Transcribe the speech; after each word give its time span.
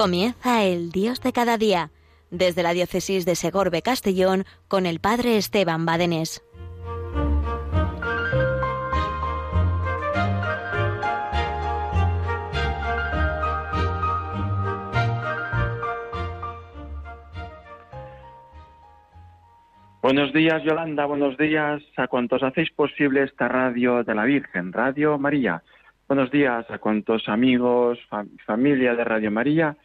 Comienza 0.00 0.64
el 0.64 0.92
Dios 0.92 1.20
de 1.20 1.30
cada 1.30 1.58
día, 1.58 1.90
desde 2.30 2.62
la 2.62 2.72
diócesis 2.72 3.26
de 3.26 3.34
Segorbe 3.34 3.82
Castellón 3.82 4.44
con 4.66 4.86
el 4.86 4.98
Padre 4.98 5.36
Esteban 5.36 5.84
Badenés. 5.84 6.42
Buenos 20.00 20.32
días, 20.32 20.62
Yolanda. 20.62 21.04
Buenos 21.04 21.36
días 21.36 21.82
a 21.98 22.06
cuantos 22.06 22.42
hacéis 22.42 22.70
posible 22.70 23.24
esta 23.24 23.48
radio 23.48 24.02
de 24.02 24.14
la 24.14 24.24
Virgen, 24.24 24.72
Radio 24.72 25.18
María. 25.18 25.62
Buenos 26.10 26.32
días 26.32 26.68
a 26.68 26.78
cuantos 26.78 27.28
amigos, 27.28 27.96
familia 28.44 28.96
de 28.96 29.04
Radio 29.04 29.30
María 29.30 29.76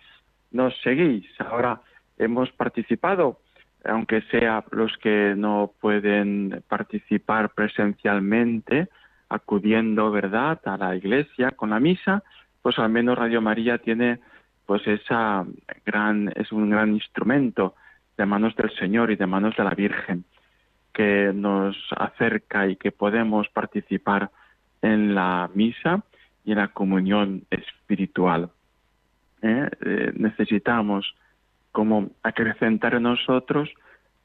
nos 0.50 0.76
seguís. 0.82 1.24
Ahora 1.40 1.82
hemos 2.18 2.52
participado, 2.52 3.42
aunque 3.84 4.22
sea 4.32 4.64
los 4.72 4.98
que 4.98 5.36
no 5.38 5.74
pueden 5.80 6.64
participar 6.68 7.54
presencialmente, 7.54 8.88
acudiendo, 9.30 10.10
¿verdad?, 10.10 10.60
a 10.66 10.78
la 10.78 10.96
iglesia 10.96 11.52
con 11.52 11.70
la 11.70 11.80
misa, 11.80 12.24
pues 12.64 12.80
al 12.80 12.90
menos 12.90 13.20
Radio 13.20 13.40
María 13.40 13.78
tiene 13.78 14.20
pues 14.66 14.82
esa 14.88 15.46
gran 15.86 16.34
es 16.36 16.52
un 16.52 16.72
gran 16.72 16.96
instrumento 16.96 17.76
de 18.18 18.26
manos 18.26 18.56
del 18.56 18.76
Señor 18.80 19.12
y 19.12 19.16
de 19.16 19.28
manos 19.28 19.56
de 19.56 19.64
la 19.64 19.76
Virgen 19.76 20.26
que 20.92 21.32
nos 21.36 21.78
acerca 21.96 22.66
y 22.66 22.78
que 22.78 22.92
podemos 22.92 23.48
participar 23.50 24.32
en 24.82 25.14
la 25.14 25.52
misa 25.54 26.04
y 26.46 26.56
la 26.56 26.70
comunión 26.70 27.44
espiritual. 27.50 28.50
¿eh? 29.42 29.70
Eh, 29.82 30.14
necesitamos 30.16 31.16
como 31.72 32.12
acrecentar 32.24 32.94
en 32.96 33.04
nosotros 33.04 33.70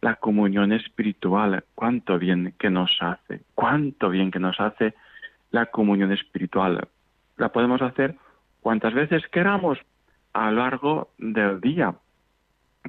la 0.01 0.17
comunión 0.17 0.73
espiritual. 0.73 1.65
Cuánto 1.75 2.19
bien 2.19 2.55
que 2.59 2.71
nos 2.71 2.97
hace, 3.01 3.41
cuánto 3.55 4.11
bien 4.11 4.31
que 4.31 4.39
nos 4.39 4.61
hace 4.61 4.95
la 5.51 5.67
comunión 5.67 6.13
espiritual. 6.13 6.89
La 7.37 7.51
podemos 7.51 7.83
hacer 7.83 8.17
cuantas 8.61 8.95
veces 8.95 9.27
queramos 9.29 9.79
a 10.33 10.51
lo 10.51 10.59
largo 10.59 11.11
del 11.19 11.61
día, 11.61 11.95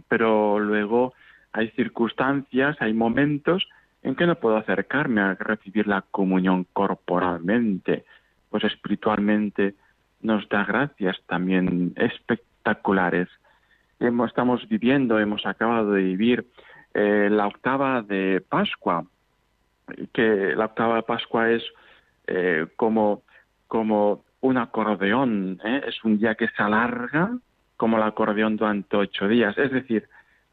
pero 0.07 0.59
luego 0.59 1.13
hay 1.53 1.69
circunstancias, 1.71 2.77
hay 2.79 2.93
momentos 2.93 3.67
en 4.03 4.16
que 4.16 4.25
no 4.25 4.35
puedo 4.35 4.57
acercarme 4.57 5.21
a 5.21 5.35
recibir 5.35 5.88
la 5.88 6.01
comunión 6.01 6.66
corporalmente, 6.73 8.05
pues 8.52 8.63
espiritualmente 8.66 9.73
nos 10.21 10.47
da 10.49 10.63
gracias 10.66 11.19
también 11.25 11.94
espectaculares. 11.95 13.30
Estamos 13.99 14.67
viviendo, 14.67 15.19
hemos 15.19 15.45
acabado 15.45 15.94
de 15.94 16.03
vivir 16.03 16.45
eh, 16.94 17.29
la 17.31 17.47
octava 17.47 18.02
de 18.02 18.44
Pascua, 18.47 19.05
que 20.13 20.53
la 20.55 20.66
octava 20.66 20.97
de 20.97 21.03
Pascua 21.03 21.49
es 21.52 21.63
eh, 22.27 22.67
como, 22.75 23.23
como 23.67 24.23
un 24.41 24.57
acordeón, 24.57 25.59
¿eh? 25.63 25.81
es 25.88 26.03
un 26.03 26.19
día 26.19 26.35
que 26.35 26.47
se 26.49 26.61
alarga 26.61 27.31
como 27.77 27.97
el 27.97 28.03
acordeón 28.03 28.57
durante 28.57 28.97
ocho 28.97 29.28
días. 29.28 29.57
Es 29.57 29.72
decir, 29.72 30.07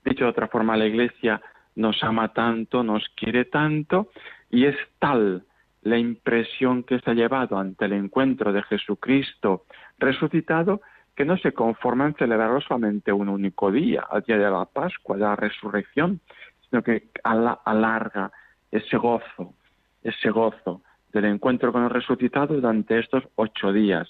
dicho 0.05 0.25
de 0.25 0.31
otra 0.31 0.49
forma, 0.49 0.77
la 0.77 0.87
Iglesia 0.87 1.41
nos 1.75 2.03
ama 2.03 2.33
tanto, 2.33 2.83
nos 2.83 3.09
quiere 3.11 3.45
tanto 3.45 4.09
y 4.51 4.65
es 4.65 4.77
tal 4.99 5.45
la 5.83 5.99
impresión 5.99 6.83
que 6.83 6.99
se 7.01 7.11
ha 7.11 7.15
llevado 7.15 7.59
ante 7.59 7.85
el 7.85 7.93
encuentro 7.93 8.53
de 8.53 8.63
Jesucristo 8.63 9.65
resucitado 9.99 10.81
que 11.15 11.25
no 11.25 11.37
se 11.37 11.53
conforma 11.53 12.07
en 12.07 12.15
celebrarlo 12.15 12.61
solamente 12.61 13.13
un 13.13 13.29
único 13.29 13.73
día, 13.73 14.05
al 14.09 14.23
día 14.23 14.39
de 14.39 14.51
la 14.51 14.65
Pascua, 14.67 15.17
de 15.17 15.23
la 15.23 15.37
resurrección, 15.37 16.21
sino 16.69 16.83
que 16.83 17.09
alarga 17.25 18.31
ese 18.71 18.97
gozo, 18.97 19.55
ese 20.03 20.31
gozo 20.31 20.83
del 21.13 21.25
encuentro 21.25 21.73
con 21.73 21.85
el 21.85 21.91
resucitado 21.91 22.55
durante 22.55 22.99
estos 22.99 23.25
ocho 23.35 23.73
días, 23.73 24.09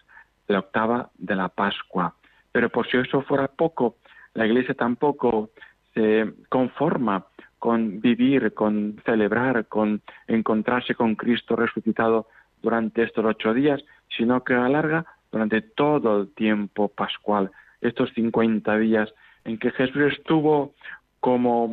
la 0.48 0.58
octava 0.58 1.10
de 1.16 1.34
la 1.34 1.48
Pascua. 1.48 2.14
Pero 2.52 2.68
por 2.70 2.86
si 2.88 2.96
eso 2.96 3.22
fuera 3.22 3.48
poco, 3.48 3.96
la 4.34 4.46
Iglesia 4.46 4.74
tampoco 4.74 5.50
se 5.94 6.32
conforma 6.48 7.26
con 7.58 8.00
vivir, 8.00 8.54
con 8.54 9.00
celebrar, 9.04 9.66
con 9.66 10.00
encontrarse 10.26 10.94
con 10.94 11.14
Cristo 11.16 11.56
resucitado 11.56 12.26
durante 12.62 13.02
estos 13.02 13.24
ocho 13.24 13.54
días, 13.54 13.82
sino 14.16 14.44
que 14.44 14.54
alarga 14.54 15.04
durante 15.30 15.60
todo 15.60 16.22
el 16.22 16.28
tiempo 16.34 16.88
pascual, 16.88 17.50
estos 17.80 18.10
cincuenta 18.14 18.78
días 18.78 19.12
en 19.44 19.58
que 19.58 19.70
Jesús 19.70 20.12
estuvo 20.12 20.74
como 21.20 21.70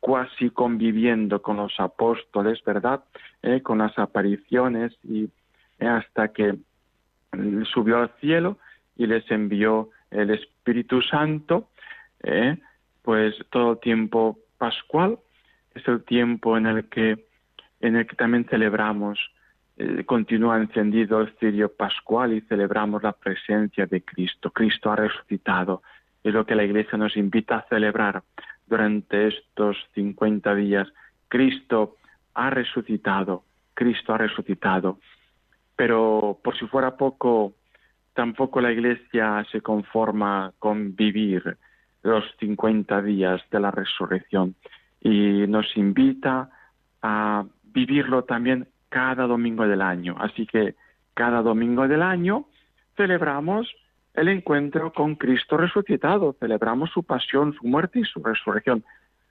casi 0.00 0.50
conviviendo 0.50 1.42
con 1.42 1.56
los 1.56 1.74
apóstoles, 1.78 2.62
¿verdad? 2.64 3.04
Eh, 3.42 3.62
con 3.62 3.78
las 3.78 3.98
apariciones 3.98 4.92
y 5.02 5.28
eh, 5.78 5.86
hasta 5.86 6.28
que 6.28 6.56
subió 7.72 7.98
al 7.98 8.10
cielo 8.20 8.58
y 8.96 9.06
les 9.06 9.28
envió 9.30 9.90
el 10.10 10.30
Espíritu 10.30 11.02
Santo, 11.02 11.68
eh, 12.22 12.56
pues 13.02 13.34
todo 13.50 13.72
el 13.72 13.78
tiempo 13.80 14.38
pascual 14.58 15.18
es 15.74 15.86
el 15.88 16.04
tiempo 16.04 16.56
en 16.56 16.66
el 16.66 16.88
que 16.88 17.26
en 17.80 17.96
el 17.96 18.06
que 18.06 18.16
también 18.16 18.44
celebramos 18.44 19.18
eh, 19.76 20.04
continúa 20.06 20.56
encendido 20.56 21.20
el 21.20 21.36
cirio 21.38 21.70
pascual 21.70 22.32
y 22.32 22.40
celebramos 22.42 23.02
la 23.02 23.12
presencia 23.12 23.84
de 23.86 24.02
Cristo. 24.02 24.50
Cristo 24.50 24.90
ha 24.90 24.96
resucitado. 24.96 25.82
Es 26.24 26.32
lo 26.32 26.46
que 26.46 26.54
la 26.54 26.64
Iglesia 26.64 26.96
nos 26.96 27.16
invita 27.16 27.56
a 27.56 27.68
celebrar 27.68 28.22
durante 28.66 29.28
estos 29.28 29.76
50 29.94 30.54
días. 30.54 30.88
Cristo 31.28 31.96
ha 32.34 32.48
resucitado. 32.48 33.44
Cristo 33.74 34.14
ha 34.14 34.18
resucitado. 34.18 34.98
Pero 35.76 36.38
por 36.42 36.58
si 36.58 36.66
fuera 36.66 36.96
poco, 36.96 37.52
tampoco 38.14 38.62
la 38.62 38.72
Iglesia 38.72 39.44
se 39.52 39.60
conforma 39.60 40.52
con 40.58 40.96
vivir 40.96 41.58
los 42.06 42.24
50 42.38 43.02
días 43.02 43.42
de 43.50 43.60
la 43.60 43.70
resurrección 43.70 44.54
y 45.00 45.46
nos 45.48 45.76
invita 45.76 46.50
a 47.02 47.44
vivirlo 47.64 48.24
también 48.24 48.68
cada 48.88 49.26
domingo 49.26 49.66
del 49.66 49.82
año. 49.82 50.16
Así 50.18 50.46
que 50.46 50.74
cada 51.14 51.42
domingo 51.42 51.88
del 51.88 52.02
año 52.02 52.46
celebramos 52.96 53.68
el 54.14 54.28
encuentro 54.28 54.92
con 54.92 55.16
Cristo 55.16 55.56
resucitado, 55.56 56.36
celebramos 56.40 56.90
su 56.90 57.02
pasión, 57.02 57.54
su 57.54 57.66
muerte 57.66 58.00
y 58.00 58.04
su 58.04 58.22
resurrección. 58.22 58.84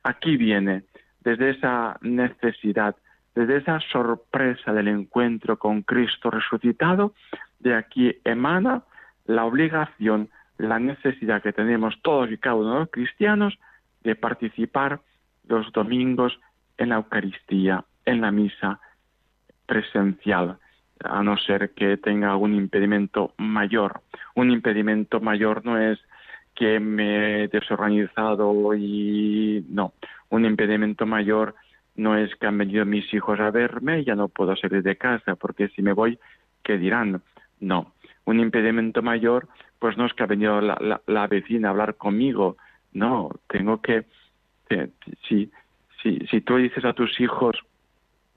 Aquí 0.04 0.38
viene, 0.38 0.84
desde 1.22 1.52
esa 1.52 1.98
necesidad, 2.02 2.96
desde 3.34 3.58
esa 3.58 3.80
sorpresa 3.92 4.74
del 4.74 4.90
encuentro 4.90 5.58
con 5.58 5.82
Cristo 5.82 6.30
resucitado, 6.30 7.14
de 7.60 7.74
aquí 7.74 8.16
emana 8.24 8.84
la 9.26 9.46
obligación, 9.46 10.30
la 10.58 10.80
necesidad 10.80 11.42
que 11.42 11.54
tenemos 11.54 12.02
todos 12.02 12.32
y 12.32 12.38
cada 12.38 12.56
uno 12.56 12.74
de 12.74 12.80
los 12.80 12.90
cristianos 12.90 13.58
de 14.04 14.16
participar 14.16 15.02
los 15.48 15.72
domingos 15.72 16.40
en 16.78 16.90
la 16.90 16.96
Eucaristía, 16.96 17.84
en 18.06 18.22
la 18.22 18.32
misa, 18.32 18.80
presencial, 19.66 20.58
a 21.04 21.24
no 21.24 21.38
ser 21.38 21.72
que 21.72 21.98
tenga 21.98 22.32
algún 22.32 22.56
impedimento 22.56 23.34
mayor. 23.38 24.02
Un 24.36 24.52
impedimento 24.52 25.20
mayor 25.20 25.66
no 25.66 25.78
es 25.78 26.00
que 26.54 26.80
me 26.80 27.44
he 27.44 27.48
desorganizado 27.50 28.74
y 28.76 29.66
no. 29.70 29.94
Un 30.30 30.46
impedimento 30.46 31.06
mayor 31.06 31.56
no 31.96 32.18
es 32.18 32.34
que 32.36 32.48
han 32.48 32.58
venido 32.58 32.86
mis 32.86 33.14
hijos 33.14 33.40
a 33.40 33.52
verme 33.52 34.00
y 34.00 34.06
ya 34.06 34.16
no 34.16 34.30
puedo 34.30 34.56
salir 34.56 34.84
de 34.84 34.98
casa, 34.98 35.36
porque 35.36 35.70
si 35.70 35.82
me 35.82 35.94
voy, 35.94 36.20
¿qué 36.64 36.78
dirán? 36.78 37.22
No. 37.60 37.94
Un 38.26 38.40
impedimento 38.40 39.02
mayor, 39.02 39.48
pues 39.80 39.98
no 39.98 40.06
es 40.06 40.14
que 40.14 40.24
ha 40.24 40.28
venido 40.28 40.62
la, 40.62 41.02
la, 41.06 41.28
vecina 41.28 41.68
a 41.68 41.72
hablar 41.72 41.96
conmigo. 41.96 42.58
No, 42.94 43.32
tengo 43.48 43.82
que. 43.82 44.06
Si, 45.28 45.52
si, 46.02 46.20
si 46.28 46.42
tú 46.42 46.58
dices 46.58 46.84
a 46.86 46.94
tus 46.94 47.20
hijos, 47.20 47.56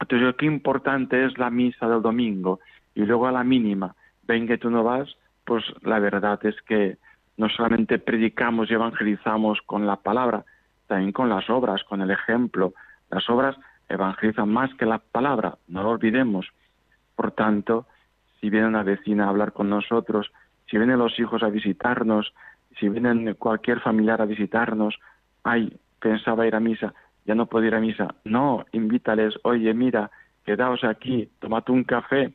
entonces, 0.01 0.35
qué 0.37 0.47
importante 0.47 1.25
es 1.25 1.39
la 1.39 1.51
misa 1.51 1.89
del 1.89 2.03
domingo 2.03 2.61
y 2.95 3.03
luego 3.03 3.27
a 3.27 3.33
la 3.33 3.45
mínima, 3.45 3.95
ven 4.27 4.47
que 4.47 4.59
tú 4.59 4.71
no 4.71 4.85
vas, 4.85 5.17
pues 5.45 5.65
la 5.83 5.99
verdad 5.99 6.39
es 6.45 6.61
que 6.63 6.99
no 7.37 7.49
solamente 7.49 7.99
predicamos 7.99 8.71
y 8.71 8.75
evangelizamos 8.75 9.61
con 9.63 9.87
la 9.87 9.97
palabra, 9.97 10.45
también 10.87 11.13
con 11.13 11.29
las 11.29 11.49
obras, 11.49 11.83
con 11.85 12.01
el 12.01 12.11
ejemplo. 12.11 12.75
Las 13.11 13.29
obras 13.31 13.57
evangelizan 13.89 14.49
más 14.49 14.73
que 14.75 14.87
la 14.87 14.99
palabra, 14.99 15.57
no 15.69 15.83
lo 15.83 15.91
olvidemos. 15.91 16.49
Por 17.17 17.33
tanto, 17.33 17.87
si 18.41 18.51
viene 18.51 18.67
una 18.67 18.83
vecina 18.83 19.27
a 19.27 19.29
hablar 19.31 19.53
con 19.53 19.71
nosotros, 19.71 20.31
si 20.71 20.77
vienen 20.77 20.99
los 20.99 21.19
hijos 21.19 21.43
a 21.43 21.49
visitarnos, 21.49 22.33
si 22.79 22.89
vienen 22.89 23.35
cualquier 23.35 23.81
familiar 23.81 24.21
a 24.21 24.27
visitarnos, 24.27 24.99
ay, 25.45 25.73
pensaba 26.01 26.47
ir 26.47 26.55
a 26.55 26.61
misa, 26.61 26.95
ya 27.25 27.35
no 27.35 27.47
puedo 27.47 27.67
ir 27.67 27.75
a 27.75 27.81
misa. 27.81 28.15
No, 28.25 28.65
invítales, 28.73 29.35
oye, 29.43 29.73
mira, 29.75 30.11
quedaos 30.45 30.85
aquí, 30.85 31.29
tomad 31.41 31.69
un 31.69 31.85
café, 31.85 32.33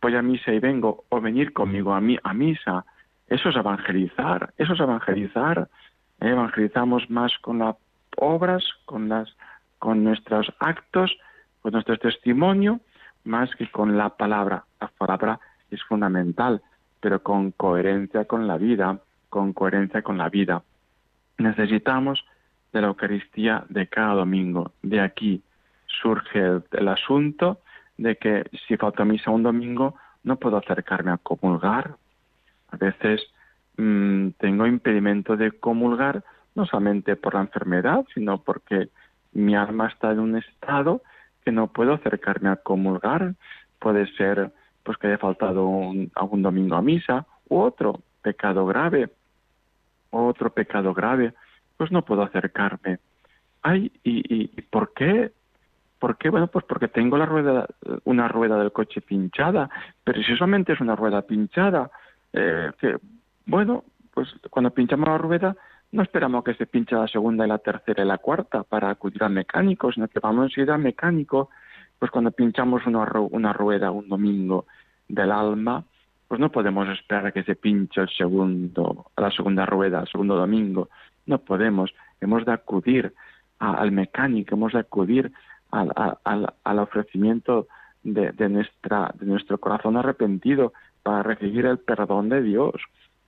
voy 0.00 0.14
a 0.14 0.22
misa 0.22 0.52
y 0.52 0.58
vengo, 0.58 1.04
o 1.08 1.20
venir 1.20 1.52
conmigo 1.52 1.94
a, 1.94 2.00
mí, 2.00 2.18
a 2.22 2.34
misa. 2.34 2.84
Eso 3.28 3.48
es 3.48 3.56
evangelizar, 3.56 4.52
eso 4.56 4.74
es 4.74 4.80
evangelizar. 4.80 5.68
Evangelizamos 6.20 7.10
más 7.10 7.32
con 7.40 7.58
las 7.58 7.76
obras, 8.16 8.64
con 8.84 9.08
las, 9.08 9.28
con 9.78 10.04
nuestros 10.04 10.52
actos, 10.60 11.16
con 11.60 11.72
nuestro 11.72 11.98
testimonio, 11.98 12.80
más 13.24 13.50
que 13.56 13.70
con 13.70 13.96
la 13.96 14.10
palabra. 14.10 14.64
La 14.80 14.88
palabra 14.88 15.40
es 15.70 15.82
fundamental, 15.82 16.62
pero 17.06 17.22
con 17.22 17.52
coherencia 17.52 18.24
con 18.24 18.48
la 18.48 18.58
vida, 18.58 18.98
con 19.28 19.52
coherencia 19.52 20.02
con 20.02 20.18
la 20.18 20.28
vida. 20.28 20.64
Necesitamos 21.38 22.24
de 22.72 22.80
la 22.80 22.88
Eucaristía 22.88 23.64
de 23.68 23.86
cada 23.86 24.14
domingo. 24.14 24.72
De 24.82 25.00
aquí 25.00 25.40
surge 25.86 26.62
el, 26.72 26.88
asunto 26.88 27.60
de 27.96 28.16
que 28.16 28.44
si 28.66 28.76
falta 28.76 29.04
misa 29.04 29.30
un 29.30 29.44
domingo, 29.44 29.94
no 30.24 30.34
puedo 30.34 30.56
acercarme 30.56 31.12
a 31.12 31.18
comulgar. 31.18 31.94
A 32.72 32.76
veces 32.76 33.22
mm, 33.76 34.30
tengo 34.38 34.66
impedimento 34.66 35.36
de 35.36 35.52
comulgar, 35.52 36.24
no 36.56 36.66
solamente 36.66 37.14
por 37.14 37.34
la 37.34 37.42
enfermedad, 37.42 38.04
sino 38.14 38.38
porque 38.38 38.88
mi 39.32 39.54
alma 39.54 39.86
está 39.86 40.10
en 40.10 40.18
un 40.18 40.38
estado 40.38 41.02
que 41.44 41.52
no 41.52 41.68
puedo 41.68 41.92
acercarme 41.94 42.48
a 42.48 42.56
comulgar. 42.56 43.34
Puede 43.78 44.08
ser 44.16 44.50
pues 44.86 44.96
que 44.98 45.08
haya 45.08 45.18
faltado 45.18 45.66
un, 45.66 46.12
algún 46.14 46.42
domingo 46.42 46.76
a 46.76 46.82
misa, 46.82 47.26
u 47.48 47.58
otro 47.58 48.00
pecado 48.22 48.64
grave, 48.64 49.10
otro 50.10 50.50
pecado 50.50 50.94
grave, 50.94 51.34
pues 51.76 51.90
no 51.90 52.02
puedo 52.02 52.22
acercarme. 52.22 53.00
Ay, 53.62 53.90
¿y, 54.04 54.22
y, 54.44 54.62
por 54.62 54.94
qué? 54.94 55.32
¿Por 55.98 56.16
qué? 56.16 56.30
Bueno, 56.30 56.46
pues 56.46 56.64
porque 56.64 56.86
tengo 56.86 57.18
la 57.18 57.26
rueda, 57.26 57.66
una 58.04 58.28
rueda 58.28 58.58
del 58.58 58.70
coche 58.70 59.00
pinchada, 59.00 59.68
pero 60.04 60.22
si 60.22 60.36
solamente 60.36 60.72
es 60.72 60.80
una 60.80 60.94
rueda 60.94 61.22
pinchada, 61.22 61.90
eh, 62.32 62.70
que, 62.78 62.96
bueno, 63.46 63.82
pues 64.14 64.28
cuando 64.50 64.70
pinchamos 64.70 65.08
la 65.08 65.18
rueda, 65.18 65.56
no 65.90 66.02
esperamos 66.02 66.44
que 66.44 66.54
se 66.54 66.66
pinche 66.66 66.94
la 66.94 67.08
segunda 67.08 67.44
y 67.44 67.48
la 67.48 67.58
tercera 67.58 68.04
y 68.04 68.06
la 68.06 68.18
cuarta 68.18 68.62
para 68.62 68.90
acudir 68.90 69.24
al 69.24 69.32
mecánico, 69.32 69.90
sino 69.90 70.06
que 70.06 70.20
vamos 70.20 70.52
a 70.56 70.60
ir 70.60 70.70
al 70.70 70.80
mecánico, 70.80 71.50
pues 71.98 72.10
cuando 72.12 72.30
pinchamos 72.30 72.86
una, 72.86 73.04
una 73.30 73.52
rueda 73.52 73.90
un 73.90 74.08
domingo 74.08 74.66
del 75.08 75.30
alma, 75.32 75.84
pues 76.28 76.40
no 76.40 76.50
podemos 76.50 76.88
esperar 76.88 77.26
a 77.26 77.32
que 77.32 77.44
se 77.44 77.54
pinche 77.54 78.00
el 78.00 78.08
segundo, 78.08 79.06
la 79.16 79.30
segunda 79.30 79.64
rueda, 79.66 80.00
el 80.00 80.08
segundo 80.08 80.36
domingo. 80.36 80.88
No 81.26 81.38
podemos. 81.38 81.92
Hemos 82.20 82.44
de 82.44 82.52
acudir 82.52 83.14
al 83.58 83.92
mecánico, 83.92 84.54
hemos 84.54 84.72
de 84.72 84.80
acudir 84.80 85.32
al, 85.70 85.92
al, 86.64 86.78
ofrecimiento 86.78 87.68
de, 88.02 88.32
de, 88.32 88.48
nuestra, 88.48 89.12
de 89.18 89.26
nuestro 89.26 89.58
corazón 89.58 89.96
arrepentido 89.96 90.72
para 91.02 91.22
recibir 91.22 91.66
el 91.66 91.78
perdón 91.78 92.28
de 92.28 92.42
Dios 92.42 92.74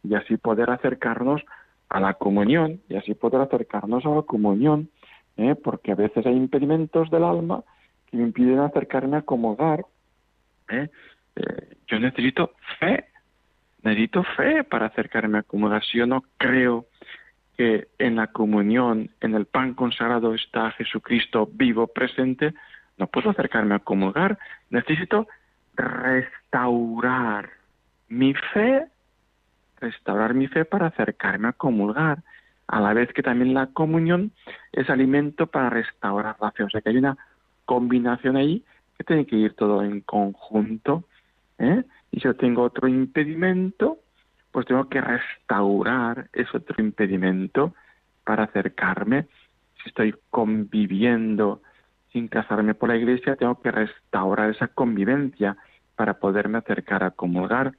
y 0.03 0.15
así 0.15 0.37
poder 0.37 0.71
acercarnos 0.71 1.43
a 1.89 2.01
la 2.01 2.15
comunión 2.15 2.81
y 2.89 2.97
así 2.97 3.15
poder 3.15 3.41
acercarnos 3.41 4.05
a 4.05 4.11
la 4.11 4.23
comunión, 4.23 4.89
¿eh? 5.37 5.55
porque 5.55 5.93
a 5.93 5.95
veces 5.95 6.27
hay 6.27 6.37
impedimentos 6.37 7.11
del 7.11 7.25
alma 7.25 7.63
que 8.07 8.17
me 8.17 8.25
impiden 8.25 8.59
acercarme 8.61 9.17
a 9.17 9.21
acomodar. 9.21 9.85
¿eh? 10.71 10.89
Yo 11.87 11.99
necesito 11.99 12.55
fe, 12.79 13.07
necesito 13.83 14.23
fe 14.37 14.65
para 14.65 14.87
acercarme 14.87 15.39
a 15.39 15.43
comulgar. 15.43 15.85
Si 15.85 15.99
yo 15.99 16.07
no 16.07 16.25
creo 16.37 16.87
que 17.57 17.89
en 17.99 18.17
la 18.17 18.29
comunión, 18.29 19.11
en 19.21 19.35
el 19.35 19.47
pan 19.47 19.75
consagrado 19.75 20.35
está 20.35 20.71
Jesucristo 20.73 21.49
vivo, 21.53 21.89
presente, 21.89 22.55
no 22.99 23.07
puedo 23.07 23.31
acercarme 23.31 23.75
a 23.75 23.81
comulgar. 23.81 24.39
Necesito 24.71 25.27
restaurar 25.75 27.51
mi 28.09 28.35
fe, 28.35 28.87
restaurar 29.81 30.35
mi 30.35 30.47
fe 30.49 30.65
para 30.65 30.87
acercarme 30.87 31.49
a 31.49 31.53
comulgar, 31.53 32.23
a 32.67 32.81
la 32.81 32.93
vez 32.93 33.13
que 33.13 33.23
también 33.23 33.55
la 33.55 33.69
comunión 33.69 34.33
es 34.73 34.91
alimento 34.91 35.47
para 35.47 35.71
restaurar 35.71 36.37
la 36.41 36.53
fe. 36.53 36.65
O 36.65 36.71
sea 36.71 36.81
que 36.81 36.91
hay 36.91 36.99
una 36.99 37.17
combinación 37.65 38.37
ahí 38.37 38.65
que 38.97 39.05
tiene 39.05 39.27
que 39.27 39.37
ir 39.37 39.55
todo 39.55 39.83
en 39.83 40.01
conjunto. 40.01 41.05
¿Eh? 41.59 41.85
Y 42.11 42.21
yo 42.21 42.35
tengo 42.35 42.63
otro 42.63 42.89
impedimento, 42.89 43.99
pues 44.51 44.67
tengo 44.67 44.89
que 44.89 45.01
restaurar 45.01 46.29
ese 46.33 46.57
otro 46.57 46.83
impedimento 46.83 47.75
para 48.25 48.45
acercarme. 48.45 49.27
Si 49.83 49.89
estoy 49.91 50.15
conviviendo 50.31 51.63
sin 52.13 52.29
casarme 52.29 52.75
por 52.75 52.89
la 52.89 52.97
iglesia, 52.97 53.37
tengo 53.37 53.61
que 53.61 53.71
restaurar 53.71 54.51
esa 54.51 54.69
convivencia 54.69 55.57
para 55.97 56.15
poderme 56.15 56.59
acercar 56.59 57.05
a 57.05 57.11
comulgar. 57.11 57.73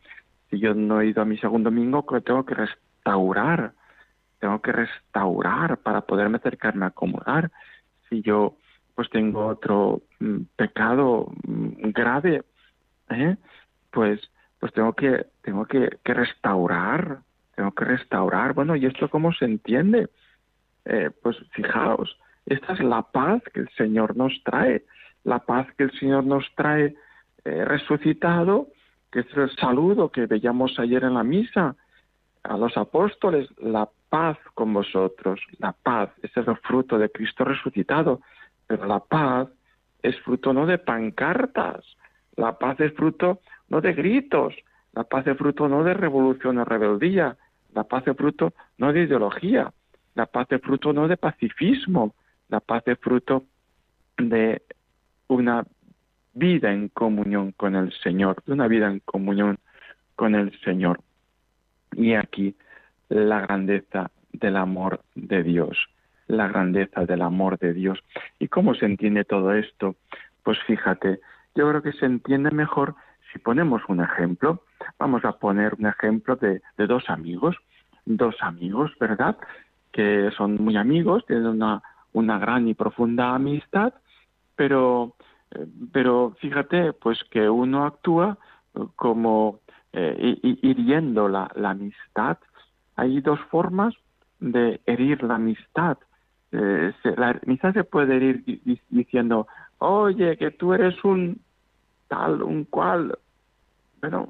Si 0.50 0.60
yo 0.60 0.74
no 0.74 1.02
he 1.02 1.08
ido 1.08 1.22
a 1.22 1.26
mi 1.26 1.38
segundo 1.38 1.70
domingo, 1.70 2.06
tengo 2.24 2.46
que 2.46 2.56
restaurar, 2.56 3.74
tengo 4.40 4.62
que 4.62 4.72
restaurar 4.72 5.78
para 5.78 6.02
poderme 6.02 6.38
acercarme 6.38 6.86
a 6.86 6.92
comulgar. 6.92 7.52
Si 8.10 8.22
yo 8.22 8.56
pues 8.96 9.10
tengo 9.12 9.48
otro 9.48 10.02
mm, 10.20 10.42
pecado 10.58 11.32
mm, 11.48 11.92
grave, 11.92 12.44
¿eh? 13.10 13.38
Pues 14.00 14.22
pues 14.62 14.72
tengo 14.72 14.94
que 14.94 15.26
tengo 15.42 15.66
que, 15.66 15.90
restaurar 16.06 17.20
tengo 17.54 17.74
que 17.74 17.84
restaurar. 17.84 18.54
Bueno 18.54 18.78
y 18.78 18.86
esto 18.86 19.10
cómo 19.10 19.34
se 19.34 19.44
entiende 19.44 20.08
eh, 20.86 21.10
pues 21.22 21.36
fijaos 21.52 22.18
esta 22.46 22.72
es 22.72 22.80
la 22.80 23.02
paz 23.02 23.44
que 23.54 23.60
el 23.60 23.70
Señor 23.76 24.16
nos 24.16 24.42
trae 24.46 24.86
la 25.26 25.40
paz 25.40 25.68
que 25.78 25.84
el 25.84 25.92
Señor 26.00 26.24
nos 26.24 26.46
trae 26.56 26.96
eh, 27.44 27.66
resucitado 27.66 28.68
que 29.12 29.20
es 29.20 29.28
el 29.36 29.54
saludo 29.58 30.14
que 30.14 30.28
veíamos 30.28 30.80
ayer 30.80 31.04
en 31.04 31.16
la 31.16 31.24
misa 31.24 31.76
a 32.44 32.56
los 32.56 32.78
apóstoles 32.78 33.50
la 33.58 33.90
paz 34.08 34.38
con 34.54 34.74
vosotros. 34.74 35.42
La 35.58 35.74
paz 35.74 36.10
ese 36.24 36.40
es 36.40 36.48
el 36.48 36.58
fruto 36.60 36.98
de 36.98 37.10
Cristo 37.10 37.44
resucitado 37.44 38.22
pero 38.66 38.86
la 38.86 39.02
paz 39.02 39.50
es 40.02 40.18
fruto 40.22 40.54
no 40.54 40.66
de 40.66 40.78
pancartas 40.78 41.84
la 42.38 42.58
paz 42.58 42.80
es 42.80 42.94
fruto 42.94 43.42
no 43.70 43.82
de 43.82 43.94
gritos, 43.94 44.56
la 44.94 45.04
paz 45.04 45.28
es 45.28 45.38
fruto 45.38 45.68
no 45.68 45.84
de 45.84 45.94
revolución 45.94 46.58
o 46.58 46.66
rebeldía, 46.66 47.38
la 47.74 47.84
paz 47.84 48.08
es 48.08 48.18
fruto 48.18 48.54
no 48.78 48.92
de 48.92 49.04
ideología, 49.04 49.72
la 50.16 50.26
paz 50.26 50.48
es 50.52 50.62
fruto 50.62 50.92
no 50.94 51.08
de 51.08 51.18
pacifismo, 51.18 52.16
la 52.50 52.60
paz 52.60 52.84
es 52.88 53.00
fruto 53.00 53.44
de 54.18 54.62
una 55.28 55.64
vida 56.34 56.72
en 56.72 56.90
comunión 56.90 57.52
con 57.52 57.76
el 57.76 57.94
Señor, 58.04 58.44
de 58.46 58.54
una 58.54 58.68
vida 58.68 58.88
en 58.88 59.00
comunión 59.00 59.58
con 60.16 60.36
el 60.36 60.58
Señor. 60.62 61.02
Y 61.94 62.14
aquí 62.14 62.56
la 63.10 63.42
grandeza 63.42 64.12
del 64.34 64.58
amor 64.58 65.02
de 65.16 65.44
Dios, 65.44 65.78
la 66.28 66.48
grandeza 66.48 67.06
del 67.06 67.22
amor 67.22 67.58
de 67.60 67.74
Dios. 67.74 68.00
¿Y 68.40 68.48
cómo 68.48 68.74
se 68.76 68.86
entiende 68.86 69.26
todo 69.26 69.54
esto? 69.54 69.96
Pues 70.44 70.58
fíjate, 70.66 71.20
yo 71.56 71.70
creo 71.70 71.82
que 71.82 71.94
se 71.94 72.06
entiende 72.06 72.52
mejor 72.52 72.96
si 73.32 73.40
ponemos 73.40 73.82
un 73.88 74.02
ejemplo, 74.02 74.64
vamos 74.98 75.24
a 75.26 75.34
poner 75.34 75.76
un 75.78 75.88
ejemplo 75.88 76.36
de, 76.36 76.62
dos 76.78 77.10
amigos, 77.10 77.56
dos 78.06 78.36
amigos, 78.42 78.92
¿verdad? 79.00 79.38
Que 79.92 80.32
son 80.36 80.62
muy 80.64 80.78
amigos, 80.78 81.26
tienen 81.26 81.48
una, 81.48 81.82
una 82.14 82.40
gran 82.40 82.68
y 82.68 82.74
profunda 82.74 83.36
amistad, 83.36 83.94
pero, 84.56 85.16
eh, 85.52 85.66
pero 85.92 86.36
fíjate, 86.40 86.94
pues 86.94 87.24
que 87.32 87.50
uno 87.50 87.86
actúa 87.86 88.38
como 88.96 89.60
eh, 89.94 90.38
hiriendo 90.62 91.28
la, 91.28 91.50
la, 91.56 91.72
amistad. 91.72 92.38
Hay 92.96 93.22
dos 93.22 93.40
formas 93.50 93.94
de 94.40 94.80
herir 94.86 95.24
la 95.24 95.36
amistad. 95.36 95.98
Eh, 96.52 96.94
la 97.18 97.40
amistad 97.44 97.74
se 97.74 97.84
puede 97.84 98.18
herir 98.18 98.44
diciendo, 98.90 99.48
oye, 99.80 100.38
que 100.38 100.52
tú 100.52 100.74
eres 100.74 101.04
un 101.04 101.42
tal, 102.10 102.44
un 102.44 102.66
cual, 102.66 103.18
bueno, 104.02 104.30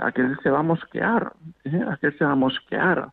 aquel 0.00 0.36
se 0.42 0.50
va 0.50 0.60
a 0.60 0.62
mosquear, 0.62 1.32
¿eh? 1.64 1.84
aquel 1.88 2.16
se 2.18 2.24
va 2.24 2.32
a 2.32 2.36
mosquear. 2.36 3.10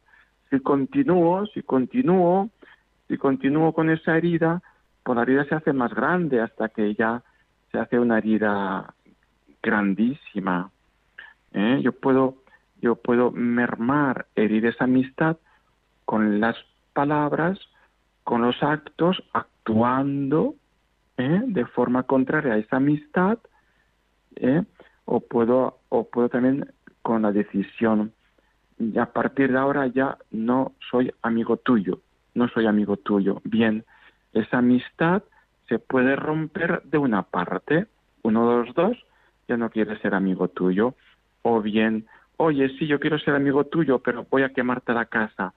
Si 0.49 0.59
continúo, 0.59 1.45
si 1.47 1.61
continúo, 1.61 2.49
si 3.07 3.17
continúo 3.17 3.73
con 3.73 3.89
esa 3.89 4.17
herida, 4.17 4.61
pues 5.03 5.15
la 5.15 5.23
herida 5.23 5.45
se 5.45 5.55
hace 5.55 5.73
más 5.73 5.93
grande 5.93 6.41
hasta 6.41 6.69
que 6.69 6.95
ya 6.95 7.21
se 7.71 7.79
hace 7.79 7.99
una 7.99 8.17
herida 8.17 8.93
grandísima. 9.61 10.71
¿eh? 11.53 11.79
Yo 11.83 11.91
puedo, 11.91 12.37
yo 12.81 12.95
puedo 12.95 13.31
mermar, 13.31 14.27
herir 14.35 14.65
esa 14.65 14.85
amistad 14.85 15.37
con 16.05 16.39
las 16.39 16.55
palabras, 16.93 17.59
con 18.23 18.41
los 18.41 18.61
actos, 18.63 19.23
actuando 19.33 20.55
¿eh? 21.17 21.41
de 21.45 21.65
forma 21.65 22.03
contraria 22.03 22.53
a 22.53 22.57
esa 22.57 22.77
amistad 22.77 23.39
¿eh? 24.37 24.63
o 25.05 25.19
puedo 25.19 25.79
o 25.89 26.05
puedo 26.09 26.29
también 26.29 26.71
con 27.01 27.21
la 27.23 27.31
decisión 27.31 28.13
y 28.79 28.97
a 28.97 29.07
partir 29.07 29.51
de 29.51 29.57
ahora 29.57 29.87
ya 29.87 30.17
no 30.31 30.73
soy 30.89 31.11
amigo 31.21 31.57
tuyo, 31.57 31.99
no 32.33 32.47
soy 32.49 32.65
amigo 32.65 32.97
tuyo. 32.97 33.41
Bien, 33.43 33.85
esa 34.33 34.59
amistad 34.59 35.23
se 35.67 35.79
puede 35.79 36.15
romper 36.15 36.81
de 36.83 36.97
una 36.97 37.23
parte, 37.23 37.87
uno 38.23 38.49
de 38.49 38.65
los 38.65 38.75
dos 38.75 38.97
ya 39.47 39.57
no 39.57 39.69
quiere 39.69 39.99
ser 39.99 40.15
amigo 40.15 40.47
tuyo, 40.47 40.95
o 41.41 41.61
bien, 41.61 42.07
oye, 42.37 42.69
sí, 42.77 42.87
yo 42.87 42.99
quiero 42.99 43.19
ser 43.19 43.35
amigo 43.35 43.65
tuyo, 43.65 43.99
pero 43.99 44.25
voy 44.29 44.43
a 44.43 44.53
quemarte 44.53 44.93
la 44.93 45.05
casa. 45.05 45.53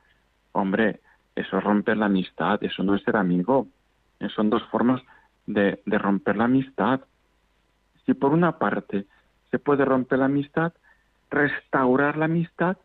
Hombre, 0.52 1.00
eso 1.34 1.58
es 1.58 1.64
romper 1.64 1.96
la 1.96 2.06
amistad, 2.06 2.62
eso 2.62 2.82
no 2.82 2.94
es 2.94 3.02
ser 3.02 3.16
amigo. 3.16 3.68
Son 4.34 4.50
dos 4.50 4.62
formas 4.64 5.02
de, 5.46 5.80
de 5.84 5.98
romper 5.98 6.36
la 6.36 6.44
amistad. 6.44 7.00
Si 8.06 8.14
por 8.14 8.32
una 8.32 8.58
parte 8.58 9.04
se 9.50 9.58
puede 9.58 9.84
romper 9.84 10.20
la 10.20 10.26
amistad, 10.26 10.72
restaurar 11.30 12.16
la 12.16 12.26
amistad 12.26 12.76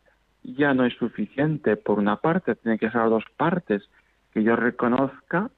ya 0.42 0.74
no 0.74 0.84
es 0.84 0.94
suficiente 0.94 1.76
por 1.76 1.98
una 1.98 2.16
parte, 2.16 2.56
tiene 2.56 2.78
que 2.78 2.90
ser 2.90 3.08
dos 3.08 3.24
partes, 3.36 3.88
que 4.32 4.42
yo 4.42 4.56
reconozca, 4.56 5.50